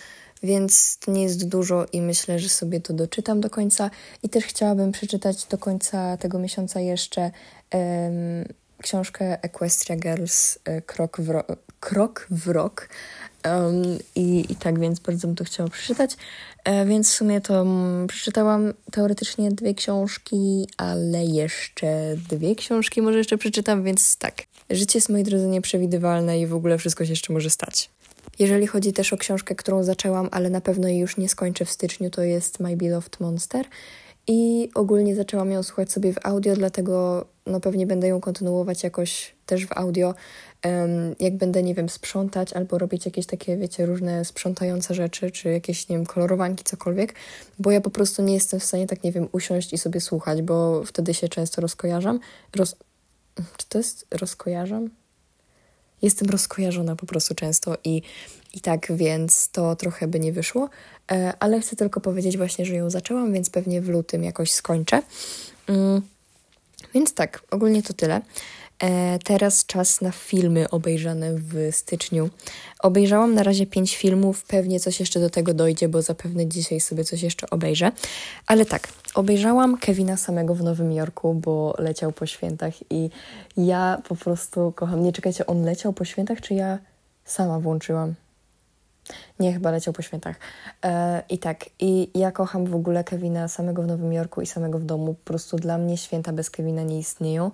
więc 0.43 0.97
to 0.97 1.11
nie 1.11 1.23
jest 1.23 1.47
dużo 1.47 1.85
i 1.93 2.01
myślę, 2.01 2.39
że 2.39 2.49
sobie 2.49 2.81
to 2.81 2.93
doczytam 2.93 3.41
do 3.41 3.49
końca 3.49 3.89
i 4.23 4.29
też 4.29 4.43
chciałabym 4.43 4.91
przeczytać 4.91 5.45
do 5.45 5.57
końca 5.57 6.17
tego 6.17 6.39
miesiąca 6.39 6.79
jeszcze 6.79 7.21
um, 7.21 8.45
książkę 8.81 9.43
Equestria 9.43 9.95
Girls 9.95 10.59
e, 10.65 10.81
Krok 10.81 11.21
w, 11.21 11.29
ro 11.29 11.43
Krok 11.79 12.27
w 12.29 12.47
rok. 12.47 12.89
Um, 13.45 13.99
i, 14.15 14.45
I 14.49 14.55
tak 14.55 14.79
więc 14.79 14.99
bardzo 14.99 15.27
bym 15.27 15.35
to 15.35 15.43
chciała 15.43 15.69
przeczytać. 15.69 16.17
E, 16.63 16.85
więc 16.85 17.09
w 17.09 17.13
sumie 17.13 17.41
to 17.41 17.61
mm, 17.61 18.07
przeczytałam 18.07 18.73
teoretycznie 18.91 19.51
dwie 19.51 19.73
książki, 19.73 20.67
ale 20.77 21.25
jeszcze 21.25 22.15
dwie 22.29 22.55
książki 22.55 23.01
może 23.01 23.17
jeszcze 23.17 23.37
przeczytam, 23.37 23.83
więc 23.83 24.17
tak. 24.17 24.43
Życie 24.69 24.97
jest, 24.97 25.09
moi 25.09 25.23
drodzy, 25.23 25.47
nieprzewidywalne 25.47 26.39
i 26.39 26.47
w 26.47 26.53
ogóle 26.53 26.77
wszystko 26.77 27.05
się 27.05 27.11
jeszcze 27.11 27.33
może 27.33 27.49
stać. 27.49 27.89
Jeżeli 28.39 28.67
chodzi 28.67 28.93
też 28.93 29.13
o 29.13 29.17
książkę, 29.17 29.55
którą 29.55 29.83
zaczęłam, 29.83 30.29
ale 30.31 30.49
na 30.49 30.61
pewno 30.61 30.87
jej 30.87 30.99
już 30.99 31.17
nie 31.17 31.29
skończę 31.29 31.65
w 31.65 31.71
styczniu, 31.71 32.09
to 32.09 32.21
jest 32.21 32.59
My 32.59 32.77
Beloved 32.77 33.19
Monster. 33.19 33.65
I 34.27 34.69
ogólnie 34.75 35.15
zaczęłam 35.15 35.51
ją 35.51 35.63
słuchać 35.63 35.91
sobie 35.91 36.13
w 36.13 36.17
audio, 36.23 36.55
dlatego 36.55 37.25
no 37.45 37.59
pewnie 37.59 37.87
będę 37.87 38.07
ją 38.07 38.21
kontynuować 38.21 38.83
jakoś 38.83 39.35
też 39.45 39.65
w 39.65 39.71
audio, 39.71 40.13
jak 41.19 41.37
będę, 41.37 41.63
nie 41.63 41.75
wiem, 41.75 41.89
sprzątać 41.89 42.53
albo 42.53 42.77
robić 42.77 43.05
jakieś 43.05 43.25
takie, 43.25 43.57
wiecie, 43.57 43.85
różne 43.85 44.25
sprzątające 44.25 44.93
rzeczy, 44.93 45.31
czy 45.31 45.49
jakieś, 45.49 45.89
nie 45.89 45.95
wiem, 45.95 46.05
kolorowanki, 46.05 46.63
cokolwiek, 46.63 47.13
bo 47.59 47.71
ja 47.71 47.81
po 47.81 47.89
prostu 47.89 48.23
nie 48.23 48.33
jestem 48.33 48.59
w 48.59 48.63
stanie 48.63 48.87
tak, 48.87 49.03
nie 49.03 49.11
wiem, 49.11 49.27
usiąść 49.31 49.73
i 49.73 49.77
sobie 49.77 50.01
słuchać, 50.01 50.41
bo 50.41 50.83
wtedy 50.83 51.13
się 51.13 51.29
często 51.29 51.61
rozkojarzam. 51.61 52.19
Roz... 52.55 52.75
Czy 53.57 53.69
to 53.69 53.77
jest 53.77 54.07
rozkojarzam? 54.11 54.89
Jestem 56.01 56.29
rozkojarzona 56.29 56.95
po 56.95 57.05
prostu 57.05 57.35
często 57.35 57.77
i, 57.83 58.01
i 58.53 58.61
tak, 58.61 58.91
więc 58.95 59.49
to 59.49 59.75
trochę 59.75 60.07
by 60.07 60.19
nie 60.19 60.33
wyszło, 60.33 60.69
e, 61.11 61.33
ale 61.39 61.59
chcę 61.59 61.75
tylko 61.75 62.01
powiedzieć 62.01 62.37
właśnie, 62.37 62.65
że 62.65 62.75
ją 62.75 62.89
zaczęłam, 62.89 63.33
więc 63.33 63.49
pewnie 63.49 63.81
w 63.81 63.89
lutym 63.89 64.23
jakoś 64.23 64.51
skończę. 64.51 65.01
Mm, 65.67 66.01
więc 66.93 67.13
tak, 67.13 67.43
ogólnie 67.51 67.83
to 67.83 67.93
tyle. 67.93 68.21
E, 68.83 69.19
teraz 69.19 69.65
czas 69.65 70.01
na 70.01 70.11
filmy 70.11 70.69
obejrzane 70.69 71.33
w 71.33 71.53
styczniu. 71.71 72.29
Obejrzałam 72.79 73.33
na 73.33 73.43
razie 73.43 73.65
pięć 73.65 73.97
filmów, 73.97 74.43
pewnie 74.43 74.79
coś 74.79 74.99
jeszcze 74.99 75.19
do 75.19 75.29
tego 75.29 75.53
dojdzie, 75.53 75.89
bo 75.89 76.01
zapewne 76.01 76.47
dzisiaj 76.47 76.79
sobie 76.79 77.03
coś 77.03 77.21
jeszcze 77.21 77.49
obejrzę. 77.49 77.91
Ale 78.47 78.65
tak, 78.65 78.87
obejrzałam 79.15 79.77
Kevina 79.77 80.17
samego 80.17 80.55
w 80.55 80.63
Nowym 80.63 80.91
Jorku, 80.91 81.33
bo 81.33 81.75
leciał 81.77 82.11
po 82.11 82.25
świętach 82.25 82.73
i 82.89 83.09
ja 83.57 84.01
po 84.07 84.15
prostu 84.15 84.71
kocham. 84.71 85.03
Nie 85.03 85.13
czekajcie, 85.13 85.45
on 85.45 85.63
leciał 85.65 85.93
po 85.93 86.05
świętach, 86.05 86.41
czy 86.41 86.53
ja 86.53 86.79
sama 87.25 87.59
włączyłam? 87.59 88.13
Nie, 89.39 89.53
chyba 89.53 89.71
leciał 89.71 89.93
po 89.93 90.01
świętach. 90.01 90.35
E, 90.85 91.23
I 91.29 91.37
tak, 91.37 91.65
i 91.79 92.09
ja 92.15 92.31
kocham 92.31 92.65
w 92.65 92.75
ogóle 92.75 93.03
Kevina 93.03 93.47
samego 93.47 93.83
w 93.83 93.87
Nowym 93.87 94.13
Jorku 94.13 94.41
i 94.41 94.45
samego 94.45 94.79
w 94.79 94.83
domu. 94.83 95.13
Po 95.13 95.25
prostu 95.25 95.57
dla 95.57 95.77
mnie 95.77 95.97
święta 95.97 96.33
bez 96.33 96.49
Kevina 96.49 96.83
nie 96.83 96.99
istnieją. 96.99 97.51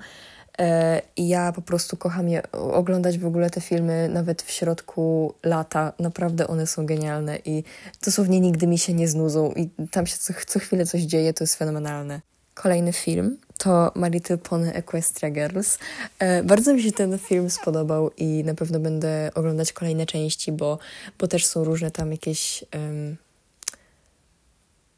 E, 0.60 1.02
I 1.18 1.28
ja 1.28 1.52
po 1.52 1.62
prostu 1.62 1.98
kocham 1.98 2.30
je 2.30 2.52
oglądać 2.52 3.20
w 3.20 3.26
ogóle 3.26 3.50
te 3.50 3.62
filmy 3.62 4.10
nawet 4.10 4.42
w 4.42 4.52
środku 4.52 5.34
lata. 5.44 5.94
Naprawdę 6.00 6.48
one 6.48 6.68
są 6.68 6.86
genialne 6.86 7.38
i 7.46 7.64
dosłownie 8.06 8.40
nigdy 8.40 8.68
mi 8.68 8.78
się 8.78 8.94
nie 8.94 9.08
znudzą 9.08 9.52
i 9.52 9.70
tam 9.92 10.08
się 10.08 10.18
co, 10.18 10.34
co 10.48 10.60
chwilę 10.60 10.86
coś 10.86 11.02
dzieje, 11.02 11.34
to 11.34 11.44
jest 11.44 11.56
fenomenalne. 11.56 12.22
Kolejny 12.54 12.94
film 12.94 13.38
to 13.58 13.92
My 13.96 14.10
Little 14.10 14.38
Pony 14.38 14.74
Equestria 14.74 15.30
Girls. 15.30 15.80
E, 16.20 16.44
bardzo 16.44 16.74
mi 16.74 16.84
się 16.84 16.92
ten 16.92 17.20
film 17.20 17.50
spodobał 17.50 18.12
i 18.18 18.44
na 18.44 18.54
pewno 18.54 18.80
będę 18.80 19.32
oglądać 19.36 19.74
kolejne 19.74 20.06
części, 20.06 20.52
bo, 20.52 20.80
bo 21.20 21.28
też 21.28 21.46
są 21.46 21.64
różne 21.64 21.92
tam 21.92 22.12
jakieś... 22.12 22.66
Um, 22.74 23.18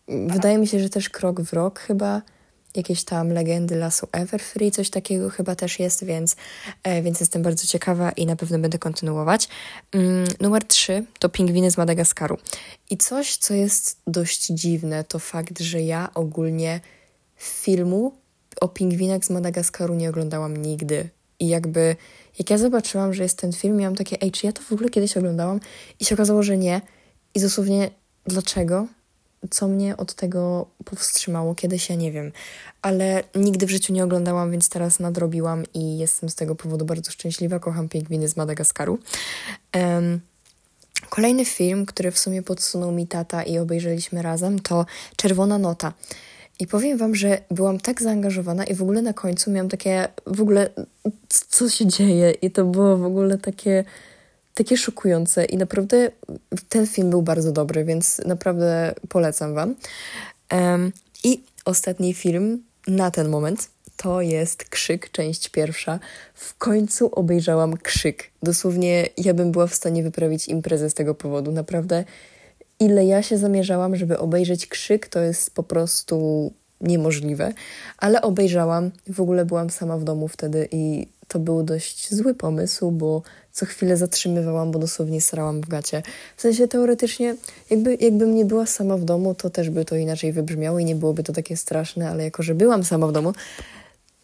wydaje 0.07 0.57
mi 0.57 0.67
się, 0.67 0.79
że 0.79 0.89
też 0.89 1.09
krok 1.09 1.41
w 1.41 1.53
rok 1.53 1.79
chyba 1.79 2.21
jakieś 2.75 3.03
tam 3.03 3.29
legendy 3.29 3.75
lasu 3.75 4.07
Everfree, 4.11 4.71
coś 4.71 4.89
takiego 4.89 5.29
chyba 5.29 5.55
też 5.55 5.79
jest, 5.79 6.03
więc, 6.03 6.35
e, 6.83 7.01
więc 7.01 7.19
jestem 7.19 7.43
bardzo 7.43 7.67
ciekawa 7.67 8.11
i 8.11 8.25
na 8.25 8.35
pewno 8.35 8.59
będę 8.59 8.79
kontynuować. 8.79 9.47
Mm, 9.91 10.27
numer 10.41 10.63
3 10.63 11.05
to 11.19 11.29
Pingwiny 11.29 11.71
z 11.71 11.77
Madagaskaru. 11.77 12.37
I 12.89 12.97
coś, 12.97 13.37
co 13.37 13.53
jest 13.53 14.01
dość 14.07 14.45
dziwne, 14.45 15.03
to 15.03 15.19
fakt, 15.19 15.59
że 15.59 15.81
ja 15.81 16.09
ogólnie 16.13 16.79
filmu 17.35 18.13
o 18.61 18.67
pingwinach 18.67 19.25
z 19.25 19.29
Madagaskaru 19.29 19.95
nie 19.95 20.09
oglądałam 20.09 20.57
nigdy. 20.57 21.09
I 21.39 21.47
jakby, 21.47 21.95
jak 22.39 22.49
ja 22.49 22.57
zobaczyłam, 22.57 23.13
że 23.13 23.23
jest 23.23 23.37
ten 23.37 23.53
film, 23.53 23.77
miałam 23.77 23.95
takie, 23.95 24.21
ej, 24.21 24.31
czy 24.31 24.45
ja 24.45 24.51
to 24.51 24.61
w 24.61 24.71
ogóle 24.71 24.89
kiedyś 24.89 25.17
oglądałam? 25.17 25.59
I 25.99 26.05
się 26.05 26.15
okazało, 26.15 26.43
że 26.43 26.57
nie. 26.57 26.81
I 27.33 27.39
dosłownie, 27.39 27.89
dlaczego? 28.25 28.87
Co 29.51 29.67
mnie 29.67 29.97
od 29.97 30.13
tego 30.13 30.65
powstrzymało? 30.85 31.55
Kiedyś 31.55 31.89
ja 31.89 31.95
nie 31.95 32.11
wiem. 32.11 32.31
Ale 32.81 33.23
nigdy 33.35 33.65
w 33.65 33.69
życiu 33.69 33.93
nie 33.93 34.03
oglądałam, 34.03 34.51
więc 34.51 34.69
teraz 34.69 34.99
nadrobiłam 34.99 35.63
i 35.73 35.97
jestem 35.97 36.29
z 36.29 36.35
tego 36.35 36.55
powodu 36.55 36.85
bardzo 36.85 37.11
szczęśliwa. 37.11 37.59
Kocham 37.59 37.89
pingwiny 37.89 38.27
z 38.27 38.37
Madagaskaru. 38.37 38.99
Um, 39.75 40.19
Kolejny 41.09 41.45
film, 41.45 41.85
który 41.85 42.11
w 42.11 42.19
sumie 42.19 42.43
podsunął 42.43 42.91
mi 42.91 43.07
tata 43.07 43.43
i 43.43 43.57
obejrzeliśmy 43.57 44.21
razem, 44.21 44.59
to 44.59 44.85
Czerwona 45.15 45.57
Nota. 45.57 45.93
I 46.59 46.67
powiem 46.67 46.97
wam, 46.97 47.15
że 47.15 47.41
byłam 47.51 47.79
tak 47.79 48.01
zaangażowana 48.01 48.63
i 48.63 48.75
w 48.75 48.81
ogóle 48.81 49.01
na 49.01 49.13
końcu 49.13 49.51
miałam 49.51 49.69
takie, 49.69 50.07
w 50.27 50.41
ogóle, 50.41 50.69
co 51.29 51.69
się 51.69 51.85
dzieje? 51.85 52.31
I 52.31 52.51
to 52.51 52.65
było 52.65 52.97
w 52.97 53.05
ogóle 53.05 53.37
takie, 53.37 53.83
takie 54.55 54.77
szokujące. 54.77 55.45
I 55.45 55.57
naprawdę 55.57 56.11
ten 56.69 56.87
film 56.87 57.09
był 57.09 57.21
bardzo 57.21 57.51
dobry, 57.51 57.85
więc 57.85 58.21
naprawdę 58.25 58.95
polecam 59.09 59.53
wam. 59.53 59.75
Um, 60.51 60.91
I 61.23 61.43
ostatni 61.65 62.13
film 62.13 62.63
na 62.87 63.11
ten 63.11 63.29
moment 63.29 63.69
to 63.97 64.21
jest 64.21 64.63
Krzyk, 64.63 65.11
część 65.11 65.49
pierwsza. 65.49 65.99
W 66.33 66.57
końcu 66.57 67.09
obejrzałam 67.11 67.77
Krzyk. 67.77 68.31
Dosłownie 68.43 69.09
ja 69.17 69.33
bym 69.33 69.51
była 69.51 69.67
w 69.67 69.75
stanie 69.75 70.03
wyprawić 70.03 70.47
imprezę 70.47 70.89
z 70.89 70.93
tego 70.93 71.15
powodu. 71.15 71.51
Naprawdę, 71.51 72.03
ile 72.79 73.05
ja 73.05 73.23
się 73.23 73.37
zamierzałam, 73.37 73.95
żeby 73.95 74.17
obejrzeć 74.17 74.67
Krzyk, 74.67 75.07
to 75.07 75.19
jest 75.19 75.51
po 75.51 75.63
prostu 75.63 76.51
niemożliwe. 76.81 77.53
Ale 77.97 78.21
obejrzałam. 78.21 78.91
W 79.07 79.21
ogóle 79.21 79.45
byłam 79.45 79.69
sama 79.69 79.97
w 79.97 80.03
domu 80.03 80.27
wtedy 80.27 80.67
i 80.71 81.07
to 81.27 81.39
był 81.39 81.63
dość 81.63 82.13
zły 82.15 82.33
pomysł, 82.33 82.91
bo 82.91 83.21
co 83.51 83.65
chwilę 83.65 83.97
zatrzymywałam, 83.97 84.71
bo 84.71 84.79
dosłownie 84.79 85.21
srałam 85.21 85.61
w 85.61 85.67
gacie. 85.67 86.03
W 86.37 86.41
sensie 86.41 86.67
teoretycznie, 86.67 87.35
jakby, 87.69 87.97
jakbym 88.01 88.35
nie 88.35 88.45
była 88.45 88.65
sama 88.65 88.97
w 88.97 89.03
domu, 89.03 89.35
to 89.35 89.49
też 89.49 89.69
by 89.69 89.85
to 89.85 89.95
inaczej 89.95 90.33
wybrzmiało 90.33 90.79
i 90.79 90.85
nie 90.85 90.95
byłoby 90.95 91.23
to 91.23 91.33
takie 91.33 91.57
straszne, 91.57 92.09
ale 92.09 92.23
jako, 92.23 92.43
że 92.43 92.55
byłam 92.55 92.83
sama 92.83 93.07
w 93.07 93.11
domu, 93.11 93.33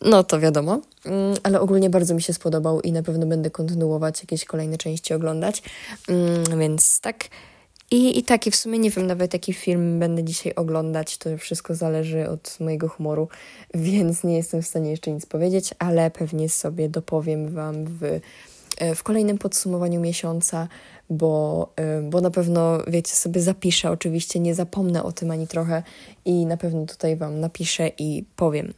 no 0.02 0.24
to 0.24 0.40
wiadomo, 0.40 0.82
mm, 1.06 1.38
ale 1.44 1.62
ogólnie 1.62 1.90
bardzo 1.90 2.14
mi 2.14 2.22
się 2.22 2.34
spodobał 2.34 2.82
i 2.82 2.92
na 2.92 3.04
pewno 3.04 3.26
będę 3.26 3.50
kontynuować 3.50 4.22
jakieś 4.22 4.46
kolejne 4.46 4.78
części 4.78 5.14
oglądać, 5.14 5.64
mm, 6.08 6.60
więc 6.60 7.00
tak. 7.00 7.24
I, 7.92 8.20
I 8.20 8.24
tak, 8.24 8.48
i 8.48 8.52
w 8.52 8.56
sumie 8.56 8.80
nie 8.80 8.90
wiem 8.90 9.08
nawet 9.08 9.34
jaki 9.34 9.54
film 9.54 10.00
będę 10.00 10.24
dzisiaj 10.24 10.56
oglądać, 10.56 11.18
to 11.18 11.38
wszystko 11.38 11.76
zależy 11.76 12.30
od 12.30 12.60
mojego 12.60 12.88
humoru, 12.88 13.28
więc 13.74 14.24
nie 14.24 14.38
jestem 14.38 14.62
w 14.62 14.68
stanie 14.68 14.92
jeszcze 14.92 15.12
nic 15.12 15.26
powiedzieć, 15.26 15.74
ale 15.80 16.12
pewnie 16.12 16.50
sobie 16.50 16.90
dopowiem 16.90 17.54
Wam 17.54 17.86
w, 17.86 18.04
e, 18.78 18.96
w 18.96 19.04
kolejnym 19.04 19.38
podsumowaniu 19.38 20.02
miesiąca, 20.02 20.68
bo, 21.10 21.68
e, 21.76 22.02
bo 22.02 22.22
na 22.22 22.32
pewno, 22.32 22.78
wiecie, 22.88 23.16
sobie 23.16 23.42
zapiszę, 23.42 23.92
oczywiście 23.92 24.40
nie 24.40 24.56
zapomnę 24.56 25.04
o 25.04 25.12
tym 25.12 25.32
ani 25.32 25.48
trochę 25.48 25.84
i 26.26 26.46
na 26.46 26.58
pewno 26.58 26.86
tutaj 26.86 27.16
Wam 27.16 27.40
napiszę 27.40 27.92
i 28.00 28.24
powiem. 28.36 28.74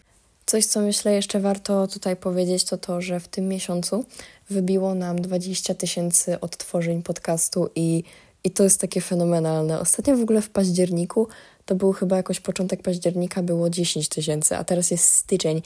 Coś, 0.46 0.66
co 0.66 0.82
myślę 0.82 1.14
jeszcze 1.14 1.40
warto 1.40 1.88
tutaj 1.88 2.16
powiedzieć, 2.16 2.64
to 2.64 2.78
to, 2.78 3.02
że 3.02 3.20
w 3.20 3.28
tym 3.28 3.48
miesiącu 3.48 4.06
wybiło 4.50 4.96
nam 4.96 5.22
20 5.22 5.74
tysięcy 5.76 6.40
odtworzeń 6.40 7.04
podcastu 7.04 7.70
i, 7.76 8.04
i 8.44 8.52
to 8.52 8.64
jest 8.64 8.82
takie 8.82 9.02
fenomenalne. 9.02 9.80
Ostatnio 9.80 10.18
w 10.18 10.22
ogóle 10.22 10.42
w 10.42 10.50
październiku, 10.50 11.28
to 11.66 11.76
był 11.76 11.94
chyba 11.94 12.18
jakoś 12.18 12.40
początek 12.40 12.82
października, 12.82 13.44
było 13.44 13.70
10 13.70 14.10
tysięcy, 14.10 14.58
a 14.58 14.64
teraz 14.64 14.92
jest 14.92 15.10
styczeń 15.10 15.62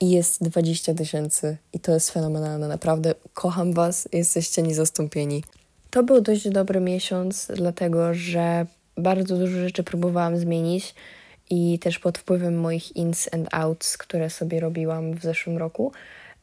i 0.00 0.10
jest 0.10 0.42
20 0.42 0.94
tysięcy 0.94 1.56
i 1.72 1.80
to 1.80 1.92
jest 1.92 2.10
fenomenalne. 2.10 2.68
Naprawdę 2.68 3.14
kocham 3.34 3.72
Was, 3.72 4.08
jesteście 4.12 4.62
niezastąpieni. 4.62 5.44
To 5.90 6.02
był 6.02 6.20
dość 6.20 6.48
dobry 6.48 6.80
miesiąc, 6.80 7.48
dlatego 7.54 8.14
że 8.14 8.66
bardzo 8.96 9.36
dużo 9.36 9.58
rzeczy 9.58 9.82
próbowałam 9.82 10.38
zmienić 10.38 10.94
i 11.50 11.78
też 11.78 11.98
pod 11.98 12.18
wpływem 12.18 12.60
moich 12.60 12.96
ins 12.96 13.28
and 13.32 13.48
outs, 13.52 13.98
które 13.98 14.30
sobie 14.30 14.60
robiłam 14.60 15.14
w 15.14 15.22
zeszłym 15.22 15.58
roku, 15.58 15.92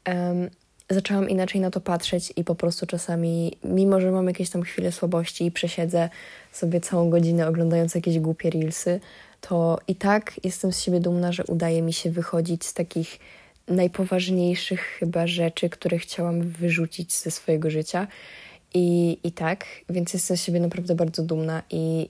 um, 0.08 0.50
zaczęłam 0.94 1.30
inaczej 1.30 1.62
na 1.62 1.72
to 1.72 1.82
patrzeć 1.82 2.34
i 2.36 2.44
po 2.44 2.56
prostu 2.56 2.86
czasami, 2.86 3.58
mimo 3.64 4.00
że 4.00 4.12
mam 4.12 4.28
jakieś 4.28 4.50
tam 4.50 4.62
chwile 4.62 4.92
słabości 4.92 5.46
i 5.46 5.52
przesiedzę 5.52 6.10
sobie 6.52 6.82
całą 6.82 7.10
godzinę 7.10 7.48
oglądając 7.48 7.96
jakieś 7.96 8.20
głupie 8.20 8.50
reelsy, 8.50 9.00
to 9.42 9.80
i 9.88 9.96
tak 9.96 10.40
jestem 10.44 10.74
z 10.74 10.82
siebie 10.82 11.00
dumna, 11.00 11.32
że 11.32 11.44
udaje 11.44 11.82
mi 11.82 11.94
się 11.94 12.12
wychodzić 12.12 12.66
z 12.66 12.74
takich 12.74 13.20
najpoważniejszych 13.68 14.82
chyba 14.82 15.28
rzeczy, 15.28 15.70
które 15.70 15.98
chciałam 15.98 16.42
wyrzucić 16.42 17.14
ze 17.14 17.32
swojego 17.32 17.70
życia. 17.70 18.08
I, 18.74 19.18
I 19.24 19.32
tak, 19.32 19.66
więc 19.90 20.14
jestem 20.14 20.38
z 20.38 20.44
siebie 20.44 20.60
naprawdę 20.60 20.96
bardzo 20.96 21.24
dumna 21.24 21.64
i 21.70 22.10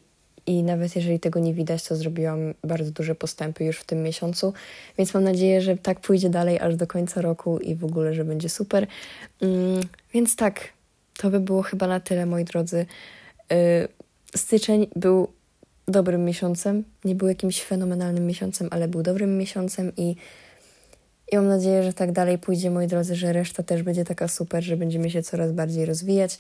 i 0.52 0.64
nawet 0.64 0.96
jeżeli 0.96 1.20
tego 1.20 1.40
nie 1.40 1.54
widać, 1.54 1.84
to 1.84 1.96
zrobiłam 1.96 2.54
bardzo 2.64 2.92
duże 2.92 3.16
postępy 3.16 3.64
już 3.64 3.80
w 3.80 3.86
tym 3.86 4.04
miesiącu, 4.04 4.54
więc 4.98 5.14
mam 5.14 5.24
nadzieję, 5.24 5.62
że 5.62 5.78
tak 5.78 6.00
pójdzie 6.00 6.30
dalej 6.30 6.60
aż 6.60 6.76
do 6.76 6.88
końca 6.88 7.22
roku 7.22 7.60
i 7.60 7.76
w 7.76 7.86
ogóle, 7.86 8.14
że 8.14 8.26
będzie 8.26 8.50
super. 8.50 8.88
Mm, 9.42 9.82
więc 10.14 10.36
tak, 10.36 10.60
to 11.18 11.30
by 11.30 11.40
było 11.40 11.62
chyba 11.62 11.88
na 11.88 12.00
tyle, 12.00 12.26
moi 12.26 12.44
drodzy. 12.44 12.86
Yy, 13.50 13.58
styczeń 14.36 14.88
był 14.96 15.28
dobrym 15.88 16.26
miesiącem, 16.26 16.84
nie 17.06 17.16
był 17.16 17.28
jakimś 17.28 17.62
fenomenalnym 17.64 18.28
miesiącem, 18.28 18.68
ale 18.72 18.88
był 18.88 19.04
dobrym 19.04 19.38
miesiącem 19.38 19.92
i, 19.98 20.16
i 21.32 21.36
mam 21.36 21.48
nadzieję, 21.48 21.84
że 21.84 21.94
tak 21.94 22.12
dalej 22.12 22.38
pójdzie, 22.38 22.72
moi 22.72 22.88
drodzy, 22.88 23.16
że 23.16 23.34
reszta 23.34 23.64
też 23.64 23.84
będzie 23.84 24.06
taka 24.06 24.28
super, 24.28 24.64
że 24.64 24.78
będziemy 24.78 25.12
się 25.12 25.24
coraz 25.24 25.52
bardziej 25.52 25.86
rozwijać. 25.86 26.40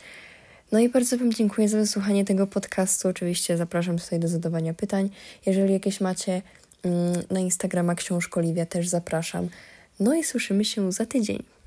No 0.71 0.79
i 0.79 0.89
bardzo 0.89 1.17
Wam 1.17 1.33
dziękuję 1.33 1.69
za 1.69 1.77
wysłuchanie 1.77 2.25
tego 2.25 2.47
podcastu. 2.47 3.07
Oczywiście 3.07 3.57
zapraszam 3.57 3.99
tutaj 3.99 4.19
do 4.19 4.27
zadawania 4.27 4.73
pytań. 4.73 5.09
Jeżeli 5.45 5.73
jakieś 5.73 6.01
macie 6.01 6.41
mm, 6.83 7.23
na 7.31 7.39
Instagrama 7.39 7.95
Książkoliwia, 7.95 8.65
też 8.65 8.87
zapraszam. 8.87 9.49
No 9.99 10.15
i 10.15 10.23
słyszymy 10.23 10.65
się 10.65 10.91
za 10.91 11.05
tydzień. 11.05 11.43